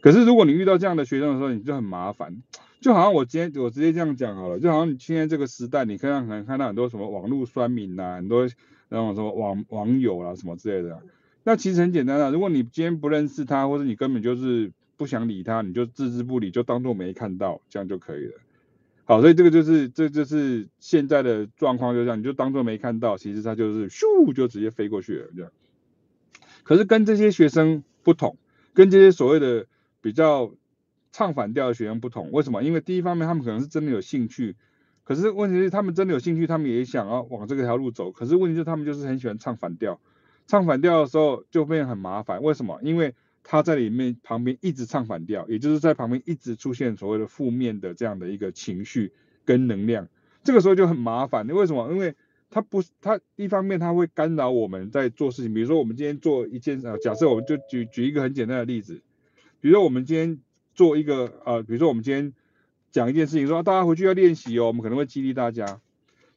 [0.00, 2.42] 可是如果你遇到这样的学生的时候，你就很麻烦。
[2.80, 8.48] 就好像我今天我直接这样讲好了，就好像你现在这个时代，你看到可能看到很多什么网络酸民呐，很多
[8.88, 11.00] 那种什么网网友啊什么之类的。
[11.42, 18.34] 那其实很简单啊，如果你今天不认识他，或者你根本就是不想理他，你就置之不理，就当做没看到，这样就可以了。
[19.06, 25.50] 好，所以这个就是这就是现在的状况，就这样，你就当做没看到，其实他就是咻就直接飞过去了这样。
[26.62, 28.36] 可是跟这些学生不同，
[28.74, 29.66] 跟这些所谓的
[30.00, 30.54] 比较
[31.12, 32.62] 唱反调的学生不同，为什么？
[32.62, 34.56] 因为第一方面他们可能是真的有兴趣，
[35.04, 40.00] 可是问题是他们真的有兴趣，他们也想要往这个条路走，可是问题是他们就是很喜欢唱反调，
[40.46, 42.42] 唱反调的时候就变很麻烦。
[42.42, 42.80] 为什么？
[42.82, 49.12] 因为他在里面旁边一直唱反调，也就是在旁边一直出现所谓的负面的这样的一个情绪
[49.46, 50.08] 跟能量，
[50.44, 51.46] 这个时候就很麻烦。
[51.48, 51.90] 为什么？
[51.90, 52.14] 因为
[52.50, 55.54] 他不，他一方面他会干扰我们在做事情。
[55.54, 59.00] 比如说我们今天做一件啊，假设我们就举举一个很简单的例子，
[59.60, 60.38] 比如说我们今天
[60.74, 62.32] 做一个呃，比如说我们今天
[62.90, 65.80] 讲一件事情，说大家回去要练习哦，我们可能会激励大家。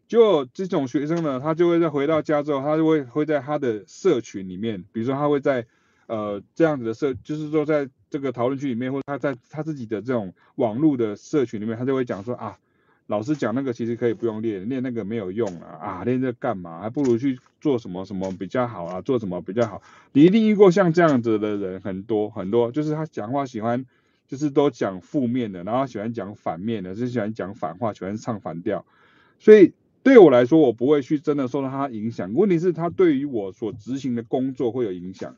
[0.08, 5.66] 就这种学生呢，他就会在回到家之后，他就会会在他的社群里面，比如说他会在。
[6.08, 12.60] 呃，这样子的社，就是说在这个讨论区里面，或者他在他自己的这种网络的社群里面，他就会讲说啊，
[13.08, 16.80] 老师讲那个其实可以不用练，练那个没有用啊，啊，练这干嘛？
[16.80, 19.82] 还不如去做什么什么比较好啊，做什么比较好？
[20.14, 23.86] 你一定遇过像这样子的人很多很多，就是他讲话喜欢
[24.28, 28.86] 就是都讲负面的，然后喜欢讲反面的，就是喜欢讲反话，喜欢唱反调。
[29.40, 32.34] 所以对我来说，我不会去真的受到他影响。
[32.34, 35.36] 问题是，他对于我所执行的工作会有影响，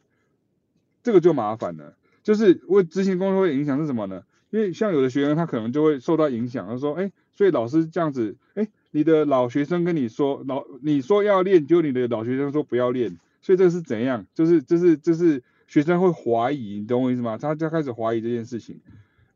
[1.02, 1.95] 这个就麻烦了。
[2.21, 4.23] 就是为执行工作会影响是什么呢？
[4.52, 14.26] 因为像有的学生，他可能就会受到影响，他说，哎，所以老师这样子，哎，你的老学生跟你说，老你说要练，就你的老学生说不要练，所以这是怎样？
[14.34, 17.38] 就是就是就是学生会怀疑，你懂我意思吗？
[17.38, 18.80] 他就开始怀疑这件事情。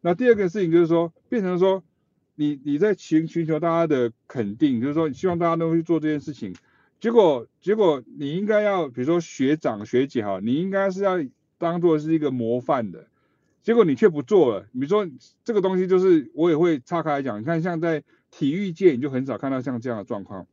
[0.01, 1.83] 那第二个事情就是说，变成说，
[2.35, 6.53] 你你在寻寻求大家的肯定，就是说你希望大家都去做这件事情，
[6.99, 11.17] 结果结果你应该要，比如说学长学姐哈，你应该是要
[11.57, 13.07] 当做是一个模范的。
[13.67, 15.05] 结果你却不做了，比如说
[15.43, 18.01] 这个东西就是我也会岔开来讲，你看像在
[18.31, 20.47] 体育界你就很少看到像这样的状况。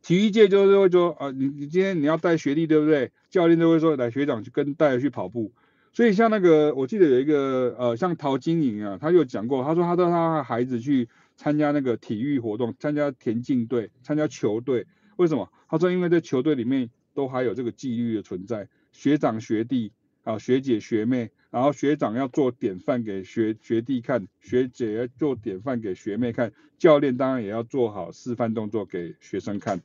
[0.00, 3.12] 体育界就是会说啊，你你今天你要带学弟对不对？
[3.28, 5.52] 教练都会说来学长去跟带去跑步。
[5.92, 14.86] 所以像那个我记得有一个呃像陶晶莹啊，他有讲过，他说他带他的孩子去参加那个体育活动，参加田径队，参加球队。
[15.16, 15.52] 为什么？
[15.68, 19.92] 他说因为在球队里面都还有这个纪律的存在，学长学弟
[20.22, 21.30] 啊学姐学妹。
[21.50, 29.80] 然后学长要做典范给学学弟看，学姐要做典范给学妹看，教练当然也要做好示范动作给学生看。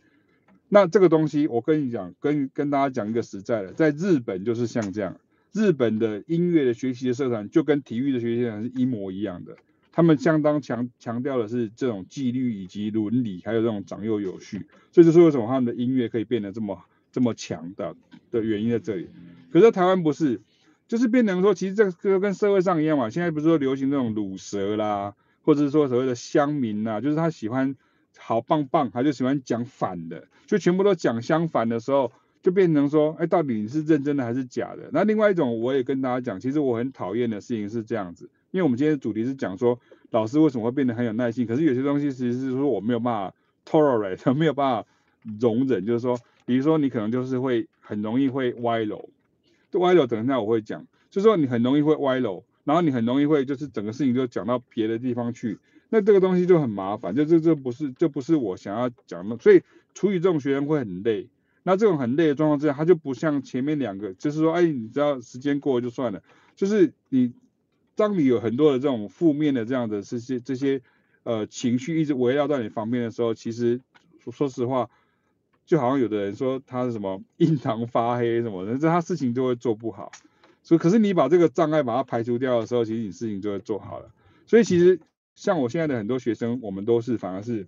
[0.67, 5.17] 那这个东西，我跟你讲，跟跟大家讲一个实在的，在日本就是像这样，
[5.53, 9.55] 日本的音乐的学习的社团就跟体育的学习社团是一模一样的，
[9.93, 14.67] 他们相当强强调的是这种纪律以及伦理，还有这种长幼有序。
[14.91, 17.95] 所以这是为什么他们的音乐可以变得这么这么强的
[18.31, 19.07] 的原因在这里。
[19.51, 20.41] 可是台湾不是。
[20.93, 23.09] 就是变成说，其实这个跟社会上一样嘛。
[23.09, 27.75] 现在不是说流行那种卤蛇啦，或者是说所谓的乡民呐，就是他喜欢
[28.15, 32.11] 好棒棒，他就喜欢讲反的，就全部都讲相反的时候，
[32.43, 34.91] 就变成说，哎，到底你是认真的还是假的？
[34.93, 39.79] 那另外一种，我也跟大家讲，其实我很讨厌的事情是这样子，因为我们今天的主题是讲说，
[40.11, 44.87] 老师为什么会变得很有耐心，可是有些东西其实是说我没有办法 tolerate， 没有办法
[45.39, 49.09] 容忍，就是说，比如说你可能就是会很容易会歪楼。
[49.77, 55.59] 歪楼，等一下我会讲，就是说你很容易会歪楼，然后你很容易会就是整个事情就讲到别的地方去，
[55.89, 59.61] 那这个东西就很麻烦，就这这不是这不是我想要讲的，所以
[59.93, 61.29] 处于这种学生会很累。
[61.65, 66.21] 那这种很累的状况之下，他就不像前面两个，就是说，哎，你知道时间过了就算了，
[66.55, 67.31] 就是你
[67.95, 70.81] 当你有很多的这种负面的这样的这些这些
[71.23, 73.79] 呃情绪一直围绕在你旁边的时候，其实
[74.31, 74.89] 说实话。
[75.73, 80.11] 就好像有的人说他是什么印堂发黑什么的，这他事情就会做不好。
[80.61, 84.11] 所以可是你把这个障碍把它排除掉的时候，其实你事情就会做好了。
[84.45, 84.99] 所以其实
[85.33, 87.65] 像我现在的很多学生，我们都是反而是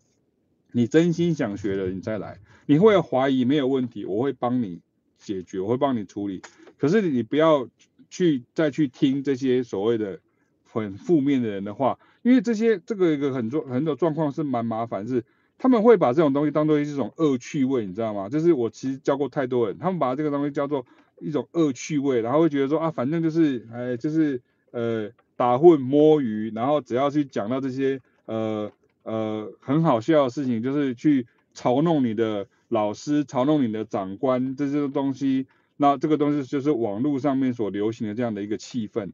[0.72, 2.38] 你真心想学的，你再来。
[2.68, 4.82] 你会怀疑没有问题，我会帮你
[5.18, 6.44] 解决，我会帮你处理。
[6.78, 7.68] 可是你不要
[8.12, 10.20] 去再去听这些所谓的
[10.64, 15.24] 很负面的人的话，因为这些这个一个很多很多状况是蛮麻烦是。
[15.58, 18.30] 他们会把这种东西当做一种恶趣味，你知道吗？
[18.30, 20.86] 就是我其实教过太多人，他们把这个东西叫做
[21.20, 24.42] 一种恶趣味，然后会觉得说啊，反正就是哎，就是
[24.72, 28.72] 呃打混摸鱼，然后只要去讲到这些呃
[29.04, 39.12] 呃很好笑的事情，就是去嘲弄你的老师，嘲弄你的长官这些东西，那这个东西就是网络上面所流行的这样的一个气氛。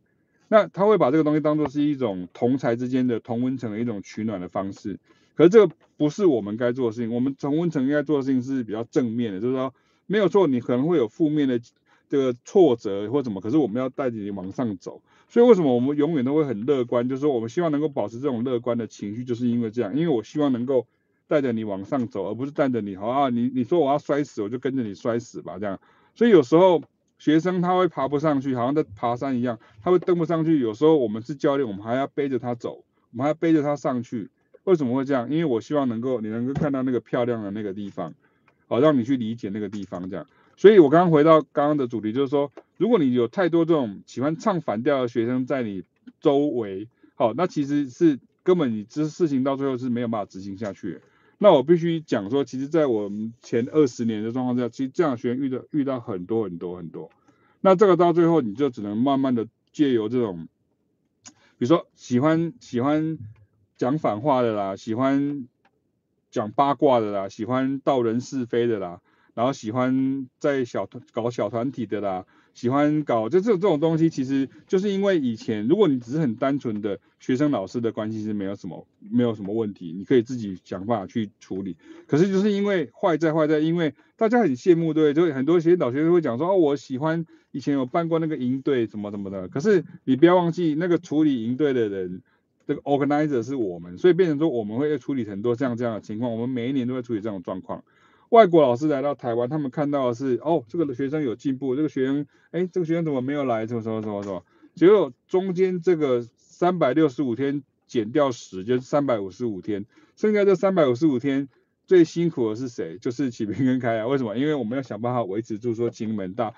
[0.47, 4.99] 那他会把这个东西当做是一种同侪之间的同温层的一种取暖的方式。
[5.41, 9.73] 可是这个不是我们该做的事情，我们同温层应该做的事情是比较正面的，就是说
[10.05, 11.59] 没有错，你可能会有负面的
[12.07, 15.01] 这个挫折或怎么，可是我们要带着你往上走。
[15.27, 17.09] 所以为什么我们永远都会很乐观？
[17.09, 20.85] 就是说我们希望能够保持这种乐观的情绪，就是因为这样，因为我希望能够
[21.27, 25.79] 带着你往上走，而不是带着你好啊，你你说我要摔死，我就跟着你摔死吧这样。
[26.13, 26.83] 所以有时候
[27.17, 30.59] 学生他会爬不上去，好像在爬山一样，他会登不上去。
[30.59, 34.29] 有时候我们是教练，我们还要背着他走，我们还要背着他上去。
[34.63, 35.29] 为什么会这样？
[35.29, 38.13] 因为我希望能够你能够看到那个漂亮的那个地方，
[38.67, 40.25] 好让你去理解那个地方这样。
[40.55, 45.83] 所以我刚刚回到刚刚的主题，就是说，如果你有太多这种喜欢唱反调的学生在你
[46.19, 51.01] 周围，好，那其实是根本你这事情到最后是没有办法执行下去。
[51.39, 57.09] 那我必须讲说，其实，在我们前二十年的状况下，其实这样学生遇到遇到很多很多很多。
[57.61, 60.47] 那这个到最后，你就只能慢慢的借由这种，
[61.57, 63.17] 比如说喜欢喜欢。
[63.81, 65.47] 讲反话的啦，喜欢
[66.29, 69.01] 讲八卦的啦，喜欢道人是非的啦，
[69.33, 81.75] 然后喜欢在小团搞小团体的啦，喜欢搞就这这种东西，其实就是因为以前如果你只是很单纯的学生老师的关系是没有什么没有什么问题，你可以自己想办法去处理。
[82.05, 89.47] 可是就是因为坏在坏在，因为大家很羡慕，对，就很多学老学生会讲说哦，我喜欢以前有办过那个营队什么什么的。
[89.47, 92.21] 可是你不要忘记那个处理营队的人，
[92.71, 97.83] 这个 organizer 是我们，所以变成说我们会处理很多像这样的情况，我们每一年都会处理这种状况。
[98.29, 103.67] 外国老师来到台湾，他们看到的是哦，这个学生有进步，这个学生，哎，这个学生怎么没有来？
[103.67, 104.45] 什么什么什么什么？
[104.73, 111.49] 结果中间这个三百六十五天减掉十，就是三百五十五天，剩下这三百五十五天
[111.85, 112.97] 最辛苦的是谁？
[112.99, 114.07] 就是启明跟凯雅。
[114.07, 114.37] 为什么？
[114.37, 116.53] 因为我们要想办法维持住说金门大，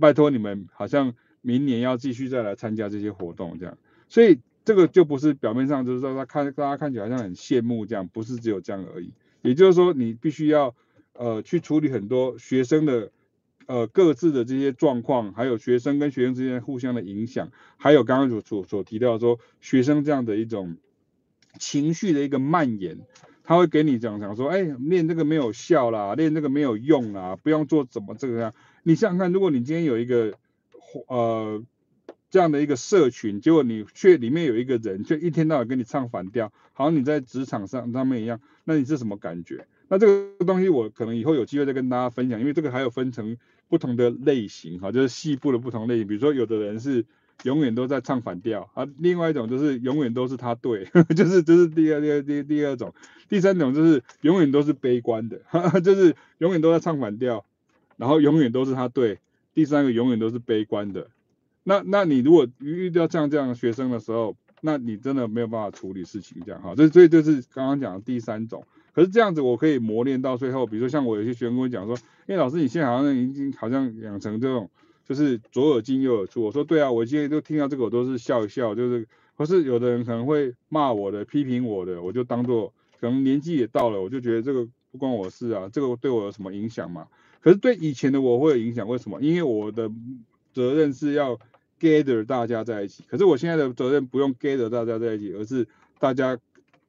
[0.00, 3.78] 拜托你们，好像明年要继续再来参加这些活动这样。
[4.08, 9.12] 所以这个就不是表面上就是说他看大家看起来好像很羡慕这样，不是只有这样而已。
[9.42, 10.74] 也就是说，你必须要。
[11.14, 13.12] 呃，去处理很多学生的
[13.66, 20.78] 呃各自的这些状况，还有学生跟学生之间互相的影响，还有刚刚所所所提到说学生这样的一种
[21.58, 23.00] 情绪的一个蔓延，
[23.44, 28.54] 他会给你讲讲说，哎，练这个没有效啦，练这个没有用啦，不用做怎么这个样。
[28.82, 30.32] 你想想看，如果你今天有一个
[31.08, 31.62] 呃
[32.32, 39.66] 这样的一个社群，结果你却里面有一个人却一天到晚跟你唱反调，好像你在职场上上面一样，那你是什么感觉？
[39.88, 43.36] 那这个东西我可能以后有机会再跟大家分享，因为这个还有分成
[43.68, 46.06] 不同的类型哈，就是细部的不同类型。
[46.06, 47.04] 比如说有的人是
[47.42, 52.94] 永远都在唱反调啊，另外一种就是永远都是他对， 就是、就是第二第二第第二种，
[53.28, 57.44] 第三种就是永远都是悲观的， 哈哈就是永远都在唱反调，
[57.98, 59.18] 然后永远都是他对，
[59.52, 61.08] 第三个永远都是悲观的。
[61.64, 68.64] 那那你如果遇到这样这样的学生的时候，那你真的没有办法处理事情这样哈，这所以就是刚刚讲的第三种。
[68.92, 71.96] 可是这样子，我可以磨练到最后，比如说像我有些学生跟我讲说，
[72.26, 74.70] 哎，老师，你现在好像已经好像养成这种，
[75.06, 76.42] 就是左耳进右耳出。
[76.42, 79.06] 我说对啊，我今天都听到这个，我都是笑一笑，就是。
[79.34, 87.08] 可是有的人可能会骂我的、批评我的，我就当做可能年纪也到了，我就觉得这个不关我事啊，这个对我有什么影响嘛？
[87.40, 89.20] 可是对以前的我会有影响，为什么？
[89.22, 89.90] 因为我的
[90.52, 91.40] 责任是要
[91.82, 95.66] gather 大家在一起，可是我现在的责任不用 gather 大家在一起，而是
[95.98, 96.38] 大家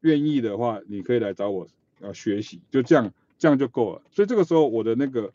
[0.01, 1.67] 愿意的话，你可以来找我。
[1.99, 4.01] 要学习，就这样，这样就够了。
[4.11, 5.31] 所以这个时候我的那个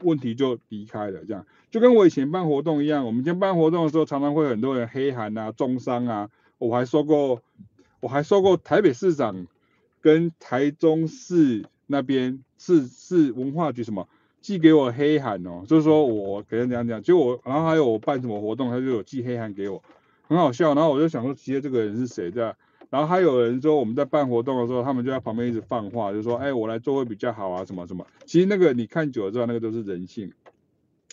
[0.00, 1.22] 问题就离开了。
[1.26, 6.30] 这样就跟我以前办活动一样，我们以前办活动的时候，常常会很多人黑函啊、中伤啊。
[6.56, 7.42] 我还说过，
[8.00, 9.46] 我还说过台北市长
[10.00, 14.08] 跟台中市那边市市文化局什么
[14.48, 19.82] 寄给我黑函哦，就是说我给人讲讲，结果然后还有我办什么活动，他就有寄黑函给我，
[20.26, 20.74] 很好笑。
[20.74, 22.56] 然后我就想说，其实这个人是谁这样？
[22.88, 28.06] 然后还有人说我们在办活动的时候，他们就在旁边一直放话，就说，哎，我来做会比较好啊，什么什么。
[28.24, 30.32] 其实那个你看久了之后，那个都是人性。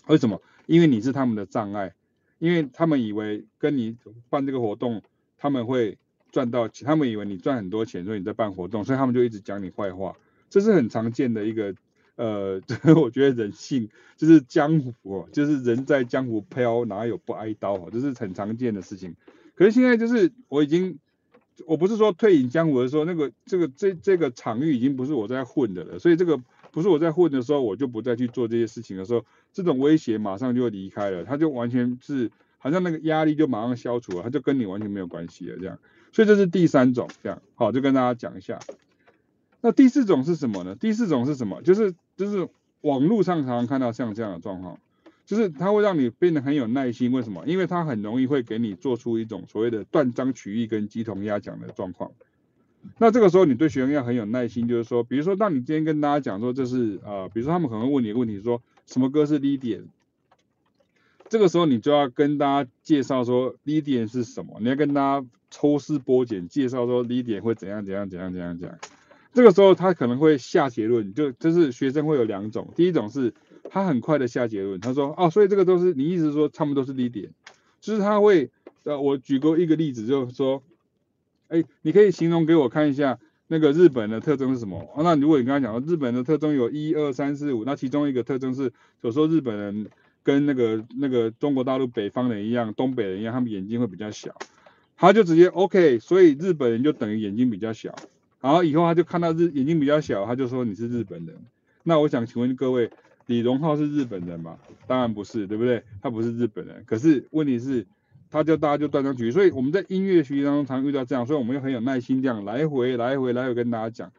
[0.08, 0.42] 为什么？
[0.66, 1.94] 因为你是他们的障碍，
[2.40, 3.98] 因为他们以为跟你
[4.30, 5.02] 办这个活动，
[5.38, 5.98] 他们会
[6.32, 10.16] 赚到钱，他们以为你赚很多钱，所以你在办活动，所以他们就一直讲你坏话。
[10.50, 11.76] 这是很常见的一个，
[12.16, 12.62] 呃，
[12.96, 17.90] 我觉得人性就是江湖，就是人在江湖飘，哪有不挨刀？
[17.90, 19.16] 这是很常见的事情。
[19.56, 20.98] 可是现在就是我已经。
[21.66, 26.38] 我不是说退隐江湖的时候，那个这个这这个场域已经不是我在混的了，所以这个
[26.74, 29.24] 不是我在混的时候，我就不再去做这些事情的时候，
[29.54, 35.80] 这种威胁马上就会离开了，他就完全是好像那个压力就马上消除了，他就跟你完全没有关系了这样，
[36.12, 38.60] 所以这是第三种这样，好，就跟大家讲一下。
[39.66, 40.76] 那第四种是什么呢？
[40.76, 41.60] 第四种是什么？
[41.64, 42.48] 就是就是
[42.82, 44.78] 网络上常常看到像这样的状况。
[45.26, 47.44] 就是它会让你变得很有耐心，为什么？
[47.48, 52.12] 因为它很容易会给你做出一种所谓的断章取义跟鸡同鸭讲的状况。
[53.00, 59.82] 那这个时候你对学生要很有耐心，就是说，比如说当你今天跟大家讲说这是呃，比如说他们可能会问你问题，说什么歌是 lydia
[61.28, 68.78] 这个时候你就要跟大家介绍说 lydia 是什么，你要跟大家抽丝剥茧介绍说 Lydian 会怎样怎样怎样怎样怎样。
[69.36, 73.36] 这个时候他可能会下结论，就就是学生会有两种，第一种是。
[73.68, 77.30] 他很快的下结论，他说哦，所以这个都是你意思说他们都是 Lydian，
[77.82, 78.52] 就是他会
[78.84, 80.62] 呃，我举过一个例子，就是说，
[81.48, 83.18] 哎，你可以形容给我看一下
[83.48, 84.88] 那个日本的特征是什么？
[84.96, 88.72] 哦，那如果你刚才讲到日本的特征有一二三四五，那其中一个特征是，
[89.02, 89.88] 有时候日本人
[90.22, 94.36] 跟那个那个中国大陆北方人一样，东北人一样，他们眼睛会比较小，
[94.96, 97.96] 他就直接 OK，所以日本人就等于眼睛比较小，
[98.46, 101.36] 然后以后他就看到日眼睛比较小，他就说你是日本人。
[101.82, 102.92] 那我想请问各位。
[103.28, 104.60] 李荣浩是日本人吗？
[104.86, 105.82] 当然不是，对不对？
[106.00, 106.84] 他不是日本人。
[106.86, 107.88] 可是问题是，
[108.30, 109.32] 他就大家就断章取义。
[109.32, 114.12] 所以我们在音乐学习当中常遇到这样，所以我们又很有耐心这样来回来回来回跟大家讲。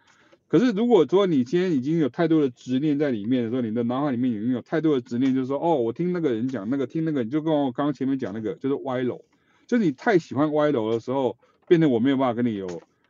[0.48, 9.22] 可是如果说你今天已经有太多的执念在里面的时候，你的脑海里面已经有太多的执念，就是说，哦，我听那个人讲那个，听那个，你就跟我刚刚前面讲那个，就是歪楼，
[9.68, 11.36] 就是你太喜欢歪楼的时候，
[11.68, 12.66] 变得我没有办法跟你有，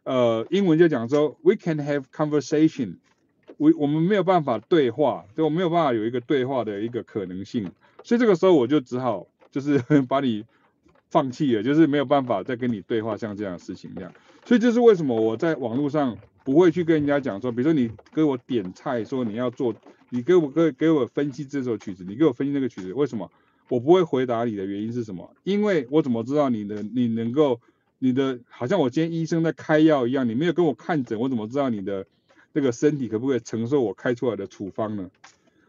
[0.07, 2.94] 呃，英文就讲说，we can have conversation，
[3.59, 7.70] 我我们没有办法对话，就我没有办法有一个对话的一个可能性，
[8.04, 9.78] 所以这个时候我就只好就是
[10.09, 10.44] 把你
[11.11, 14.12] 放弃了，就是没有办法再跟你对话，像这样的事情一样，
[14.44, 16.16] 所以这是为什么我在网络上。
[16.46, 19.74] 不会去跟人家讲说，比如说你给我点菜，说你要做，
[20.11, 23.28] 你给我给给我分析这首曲子，你给我分析那个曲子，为什么？
[23.68, 25.28] 我不会回答你的原因是什么？
[25.42, 27.61] 因为我怎么知道你的你能够
[27.99, 32.07] 你的好像我今天医生在开药一样，你没有跟我看诊，我怎么知道你的
[32.53, 35.11] 那个身体可不可以承受我开出来的处方呢？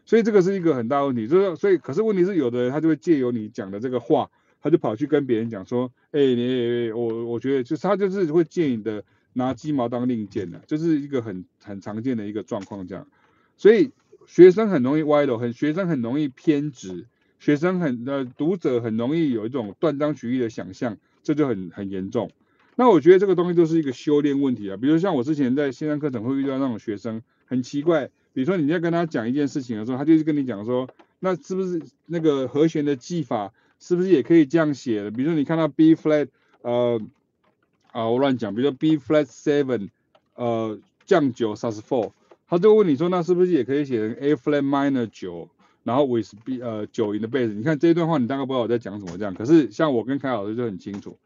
[0.04, 9.04] 所以这个是一个很大问题，就是所以可是问题是有的人他就会借由你讲的这个话，他就跑去跟别人讲说，哎，你我我觉得就是他就是会借你的。
[9.34, 13.06] 拿鸡毛当令箭的，就是一个很很常见的一个状况，这样，
[13.56, 13.92] 所以
[14.26, 17.06] 学生很容易歪楼，很学生很容易偏执，
[17.38, 20.96] 学生很呃读者很容易有一种断章取义的想象，
[21.28, 22.30] 这就很很严重。
[22.74, 30.88] 那我觉得这个东西都是一个修炼问题啊，比如像我之前在线上课程会遇到那种学生很奇怪，比如说你在跟他讲一件事情的时候，他就是跟你讲说，
[31.20, 35.10] 那是不是那个和弦的记法是不是也可以这样写的？
[35.10, 36.28] 比如说你看到 B flat，
[36.62, 37.00] 呃。
[37.90, 39.88] 啊，我乱讲，比如说 B flat seven，
[40.34, 42.12] 呃，降九 sus four，
[42.46, 45.48] 他就问你说，那是不是也可以写成 A flat minor 九，
[45.88, 47.50] 然后 with B 呃九 in the bass？
[47.54, 49.32] 你看这一段话，你大概不知道我在讲什么这样。
[49.32, 51.16] 可是像我跟凯老师就很清楚。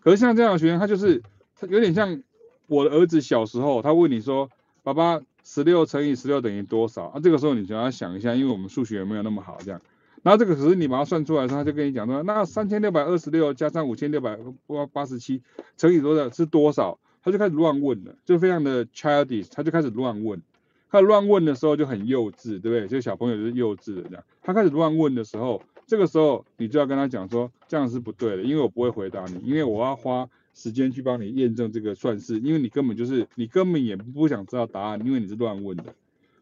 [0.00, 1.22] 可是像这样的学生，他就是
[1.54, 2.20] 他有点像
[2.66, 4.50] 我的儿子小时候，他问你说，
[4.82, 7.04] 爸爸十六乘以十六等于多少？
[7.04, 9.80] 啊，这个时候你就要想一下，因为我们数学没有那么好这样。
[10.24, 15.42] 然后这个可是你把它算出来的时候，他就跟你讲说，那三千六百二十六加上五千六百八八十七
[15.76, 16.98] 乘以多少是多少？
[17.22, 20.42] 他就开始乱问了，就非常的 childish，他就开始乱问。
[20.90, 22.86] 他乱问的时候就很幼稚，对不对？
[22.86, 24.24] 就小朋友就是幼稚的这样。
[24.42, 35.94] 他开始乱问的时候，这个时候你就要跟他讲说，这样是不对的，因为我不会回答你，因为我要花时间去帮你验证这个算式，因为你根本就是你根本也不想知道答案，因为你是乱问的。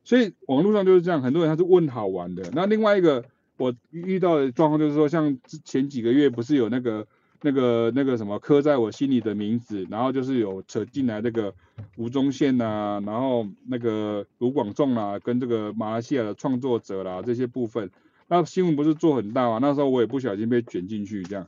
[0.04, 2.50] 所以网络上就是这样，很多人他是问好玩的。
[2.52, 3.24] 那另外一个。
[3.56, 7.06] 我遇到的状况就是说，像之前几个月不是有那个、
[7.44, 11.54] 那个、那个什么刻在我心里的名字，然后就是有扯进来那个
[11.98, 17.90] 吴宗宪呐，然后那个卢广仲啊，跟这个马来西亚的创作者啦这些部分，
[18.28, 19.58] 那新闻不是做很大嘛？
[19.60, 21.46] 那时候我也不小心被卷进去这样。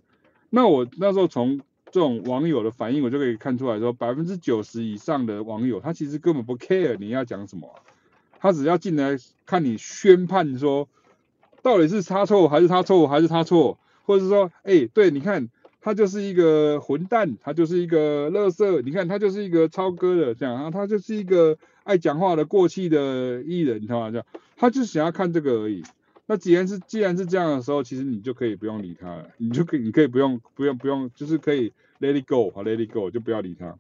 [0.51, 7.75] 那我那时候从这种网友的反应，我就可以看出来说，百分之九十以上的网友他其实根本不 care 你要讲什么，
[8.39, 9.17] 他只要进来
[9.47, 10.89] 看你宣判说。
[11.63, 15.49] 到底是他错还是他错还是他错，或者是说，哎、对，你看
[15.87, 24.11] 他就是一个混蛋，他就是一个乐色，你看他就是一个超哥的这样啊，他就是一个爱讲话的过气的艺人，你知道吗？
[24.11, 24.27] 这样，
[24.57, 25.85] 他就想要看这个而已。
[26.27, 33.77] 那既然是既然是这样的时候，其实你就可以不用理他了，你就可以你可以不用不用不用，就是可以 let it go 好 let it go 就不要理他。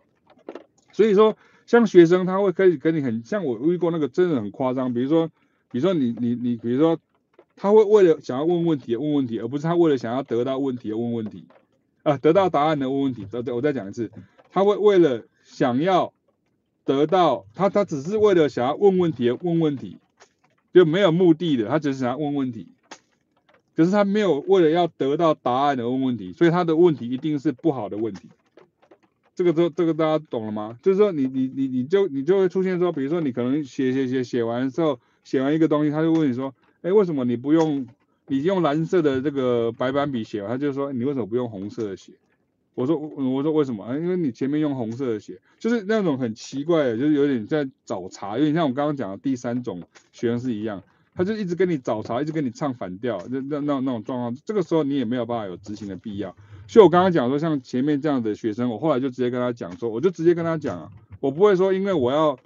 [0.92, 1.36] 所以说，
[1.66, 5.26] 像学生他会可以跟你很像我遇过那个真的很夸张，比如说
[5.72, 6.96] 比如说你你你比如说。
[7.58, 11.46] 他会为了想要问问题问问题，而不是他为了想要得到问题而问问题，
[12.06, 13.26] 啊，得到答案的问问题。
[13.52, 14.12] 我再讲一次，
[14.52, 16.12] 他会为了想要
[16.84, 19.98] 得到，他他只是为了想要问问题而问问题，
[20.72, 22.68] 就没有目的的，他只是想要问问题。
[23.74, 28.28] 可是他没有为了要得到答案而问问题，所以他的问题一定是不好的问题。
[29.34, 30.78] 这个都这个大家懂了吗？
[30.82, 36.54] 就是说你你你你就你就会出现说，比如说你可能写写写写完之后，写完一个东西，他就问你说。
[36.82, 37.84] 哎，为什么你不用？
[38.28, 40.44] 你用蓝色的这个白板笔写？
[40.46, 42.12] 他就说你为什么不用红色的写？
[42.74, 43.96] 我说我说为什么？
[43.96, 50.82] 因为你前面用红色的写，就是那种很奇怪，就是有点在找茬，有点像我刚刚讲的第三种学生是一样，
[51.14, 56.36] 他就一直跟你找茬，一直跟你唱反调，那那那那种状况，这个时候你也没有办法有执行的必要。
[56.66, 62.38] 所以我刚刚讲说，像前面这样的学生，我后来就直接跟他讲说，我就直接跟他讲啊，我不会说因为我要。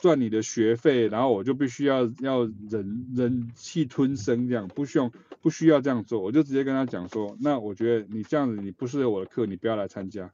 [0.00, 10.30] 赚你的学费，然后我就必须要要忍忍气吞声这样，不需要不需要这样做，我就直接跟他讲说，那我觉得你这样子你不适合我的课，你不要来参加。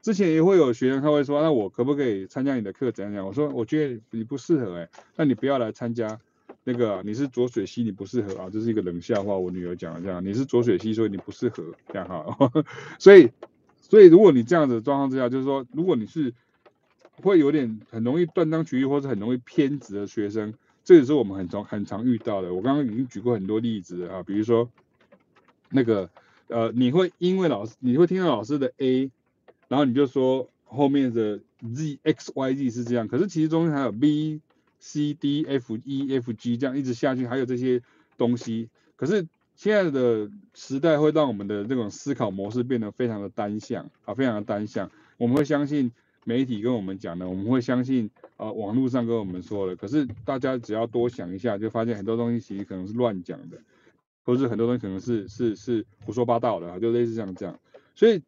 [0.00, 3.26] 之前也会有学生他会说，那我可不可以参加你的课怎样讲？
[3.26, 6.18] 我说我觉得你不适合哎，那你不要来参加
[6.64, 12.50] 那个，你是浊水溪你不适合啊，这是一个冷笑话，我女儿讲的这样，你是浊水溪所以你不适合这样哈，
[12.98, 13.30] 所以
[13.80, 16.32] 所以如果你这样子状况之下，就是说如果你是。
[17.28, 20.54] 会有点很容易断章取义，或者很容易偏执的学生，
[20.84, 22.52] 这也是我们很常很常遇到的。
[22.52, 24.68] 我刚刚已经举过很多例子啊，比如说
[25.70, 26.10] 那个
[26.48, 29.10] 呃，你会因为老师，你会听到老师的 A，
[29.68, 34.40] 然后你就说后面的 Z X Y Z 是这样，可是其实中间还有 B
[34.80, 37.80] C D F E F G 这样一直下去，还有这些
[38.18, 38.68] 东西。
[38.96, 44.90] 可是现在的时代会让我们的这种思考模式变得非常的单向啊，非常的单向。
[45.18, 45.92] 我们会相信
[46.24, 49.76] 媒体跟我们讲的，我们会相信啊网络上跟我们说的。
[49.76, 53.58] 可是大家只要多想一下，就发现很多东西其实可能是乱讲的，
[54.24, 57.58] 或是很多东西可能是是是胡说八道的，就类似像这样。
[57.94, 58.22] 所以。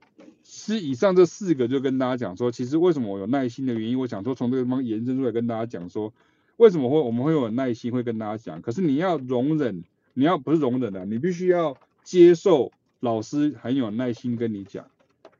[0.47, 6.13] 是以上这四个就跟大家讲说，其实为什么我有耐心的原因，我想说从这个地方延伸出来跟大家讲说，
[6.59, 14.85] 为什么会我们会有耐心会跟大家讲，可是你要容忍，你要不是容忍的，你必须要接受老师很有耐心跟你讲，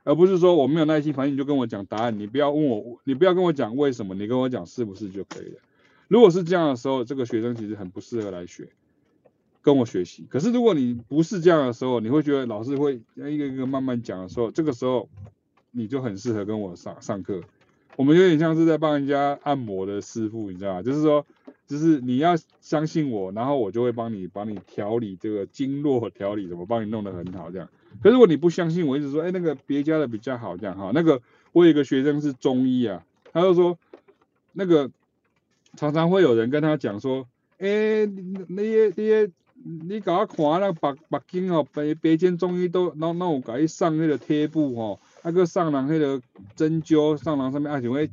[0.05, 5.59] 而不是说我没有耐心，反正你就跟我讲答案，你不要问我，你不要跟我讲为什么，你跟我讲是不是就可以了。
[6.07, 8.69] 如果是这样的时候，这个学生其实很不适合来学。
[9.63, 15.09] 跟我学习，可是如果你不是这样的时候，你会觉得老师会一个一个慢慢讲的时候，这个时候
[15.71, 17.41] 你就很适合跟我上上课。
[17.97, 20.83] 我们有点像是在帮人家按摩的师傅，你知道吗？
[20.83, 21.25] 就是说，
[21.67, 27.67] 就是你要相信我，然后我就会帮你帮你调理这个经络调理，怎么帮你弄得很好这样。
[28.03, 30.91] 可是如果你不相信我，一直说，哎，那个别家的比较好这样哈。
[30.95, 31.21] 那个
[31.53, 33.79] 我有一个学生是中医啊，他就说，
[34.53, 34.91] 那个
[35.77, 37.27] 常常会有人跟他讲说，
[37.59, 38.07] 哎，
[38.49, 39.31] 那些那些。
[39.67, 46.21] 你搞我看那个北北京哦，北北京中医都那那我给你上那个贴布哦，那个上人那个
[46.55, 48.11] 针灸上人上面啊，因为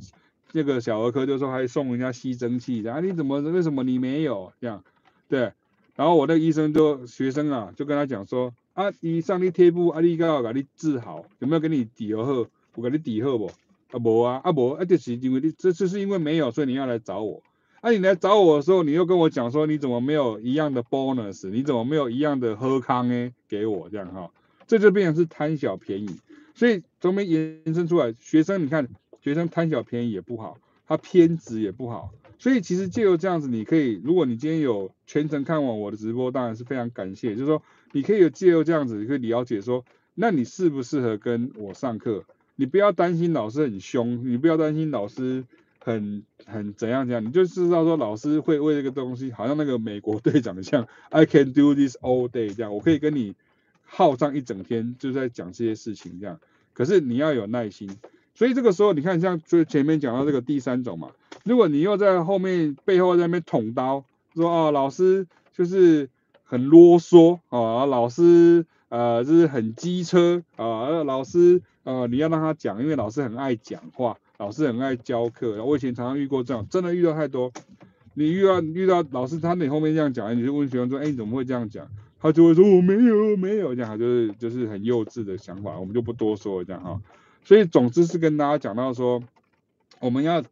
[0.53, 4.81] 那个小儿科就说还送人家吸蒸气的啊，你怎么为什么你没有这样？
[5.27, 5.51] 对，
[5.97, 12.23] 然后我那个医生就学生啊就跟他讲说啊，你上你贴布啊，你刚好给你治好，有没有给你抵好？
[12.75, 13.47] 我给你抵好不？
[13.47, 17.43] 啊无啊啊无啊，就是因为你这就是因为没有，所以你要来找我。
[17.81, 21.49] 啊、你来找我的时候，你又跟我讲说，你怎么没有一样的 bonus？
[21.49, 23.31] 你怎么没有一样的喝康呢？
[23.49, 24.31] 给我这样哈，
[24.67, 26.19] 这就变成是贪小便宜。
[26.53, 28.87] 所以从没延伸出来，学生你看，
[29.21, 30.57] 学生贪小便宜也不好，
[30.87, 32.11] 他偏执也不好。
[32.37, 37.35] 所以其实借由这样子，你可以，如果你今天有全程看完我的直播，当然是非常感谢。
[37.35, 42.23] 就是说，你可以有借由这样子，你可以了解说，那你适不适合跟我上课？
[42.55, 45.45] 你不要担心老师很凶，你不要担心老师。
[45.83, 53.33] 很很怎样怎样，你就知道说老师会为这个东西，好像那个美国队长像 I can do this all day 这样，我可以跟你
[53.83, 56.39] 耗上一整天，就在讲这些事情这样。
[56.73, 57.89] 可是你要有耐心，
[58.35, 61.13] 所以这个时候你看，像就前面讲到这个第三种嘛，
[61.45, 66.11] 如果你又在后面背后在那边捅刀，说啊老师就是
[66.51, 74.17] 很啰嗦啊，老师呃就是很机车啊，老师呃你要让他讲，因为老师很爱讲话。
[74.37, 77.53] 老师很爱教课，我以前常常遇过这样，真的遇到太多。
[78.15, 81.87] 你遇到遇到老师，他你后面这样讲，你就问学生说，哎，你怎么会这样讲？
[82.19, 86.99] 他就会说，我没有，没有这样，就是就是很幼稚的想法，我们就不多说这样哈。
[87.45, 89.23] 所以总之是跟大家讲到说，
[90.01, 90.43] 我们要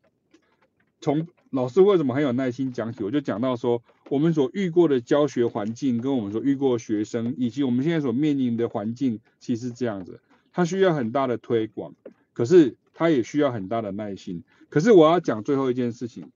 [1.01, 10.19] 从老师为什么很有耐心讲起，我就讲到说，我们所遇过的教学环境，跟我们所遇过的学生，以及我们现在所面临的环境，其实是这样子，
[10.51, 11.93] 它需要很大的推广，
[12.33, 12.75] 可是。
[12.91, 16.31] 他也需要很大的耐心，可是我要讲最后一件事情，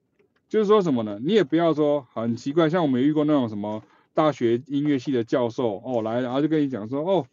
[0.48, 1.20] 就是说什么呢？
[1.22, 7.28] 你也不要说很奇怪，像我们遇过那种什么大学音乐系的教授哦来，然后就跟你讲说哦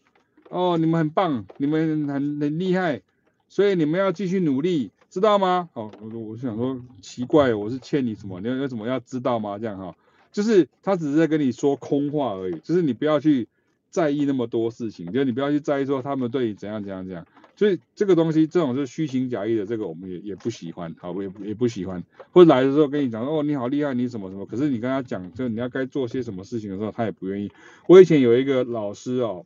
[0.48, 3.02] 哦你们很棒，你们很很厉害，
[3.48, 5.70] 所以你们要继续努力，知道吗？
[5.74, 8.40] 哦，我我想说奇怪，我是欠你什么？
[8.40, 9.60] 你要有什么要知道吗？
[9.60, 9.94] 这样哈，
[10.32, 13.48] 就是他只是在跟你说空话而已，就是你不要去
[13.90, 17.26] 在意那么多事情，就是你不要去在意说他们对你怎样怎样怎样。
[17.56, 22.02] 所以这个东西，这种是虚情假意的，这个我们也也不喜欢，好，我也也不喜欢。
[22.32, 27.52] 或者来的时候跟你讲，哦，你好厉害，你什么什么，可是你跟他讲，就你要该做些什么事情的时候，他也不愿意。
[27.86, 29.44] 我以前有一个老师哦，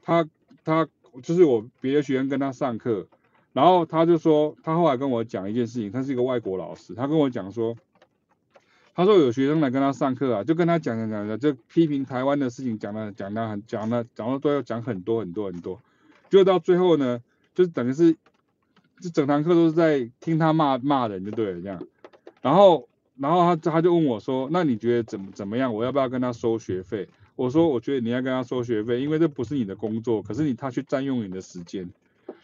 [0.00, 0.28] 他
[0.64, 0.86] 他
[1.22, 3.08] 就是我别的学生跟他上课，
[3.52, 7.74] 然后他就说，他后来跟我讲一件事情，他是一个外国老师，他跟我讲说，
[8.96, 15.80] 他说有学生来跟他上课啊，就跟他讲讲讲讲，就批评台湾的事情，讲了讲了很讲了讲了都要讲很多很多很多，
[16.30, 17.22] 就到最后呢。
[17.54, 18.14] 就是等于是，
[19.00, 21.82] 这整堂课都是在听他骂骂人就对了这样，
[22.42, 22.86] 然后
[23.16, 25.74] 然后他他就问我说，那你觉得怎么怎么样？
[25.74, 27.08] 我要不要跟他收学费？
[27.34, 31.88] 我说我觉得你要跟他收学费，因为这不是你的工作，可是你他去占用你的时间，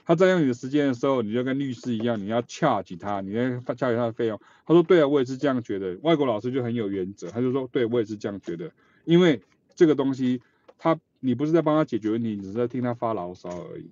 [0.05, 4.41] 他占用你的时间的时候，你就跟律师一样，你要 charge 他，你要 charge 他的费用。
[4.67, 5.97] 他说对啊，我也是这样觉得。
[6.03, 8.71] 外国老师就很有原则，他就说对，我也是这样觉得，
[9.05, 9.41] 因为
[9.75, 10.41] 这个东西
[10.79, 13.91] 他你不是在帮他解决问题，你只是在听他发牢骚而已。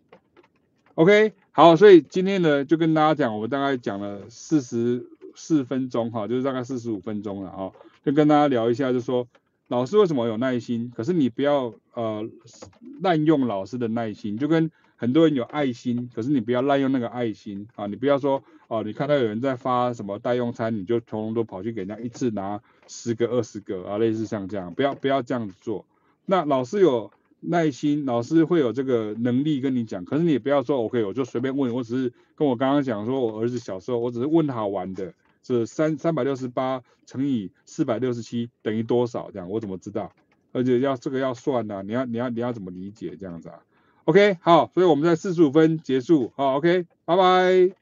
[0.95, 7.73] OK，好，所以今天呢，就跟大家讲，我大概讲了四十四分钟哈，就是大概四十五分钟了哈，
[8.05, 9.27] 就跟大家聊一下，就说
[9.69, 12.29] 老师为什么有耐心，可是你不要呃
[13.01, 25.87] 滥用老师的耐心，就跟很多人有爱心，可是你不要滥用那个爱心啊，你不要说哦，你看到有人在发什么代用餐，你就通通都跑去给人家一次拿十个二十个啊，类似像这样，不要不要这样子做。
[26.27, 40.13] 那老师有耐心，老师会有这个能力跟你讲，可是你也不要说 OK，我就随便问，我只是跟我刚刚讲说，我儿子小时候，我只是问好玩的，是三三百六十八乘以四百六十七等于多少这样，我怎么知道？
[40.53, 43.63] 而且要这个要算呐、你要你要你要怎么理解这样子啊
[44.11, 47.80] ？OK，好，所以我们在四十五分结束，好，OK，拜拜。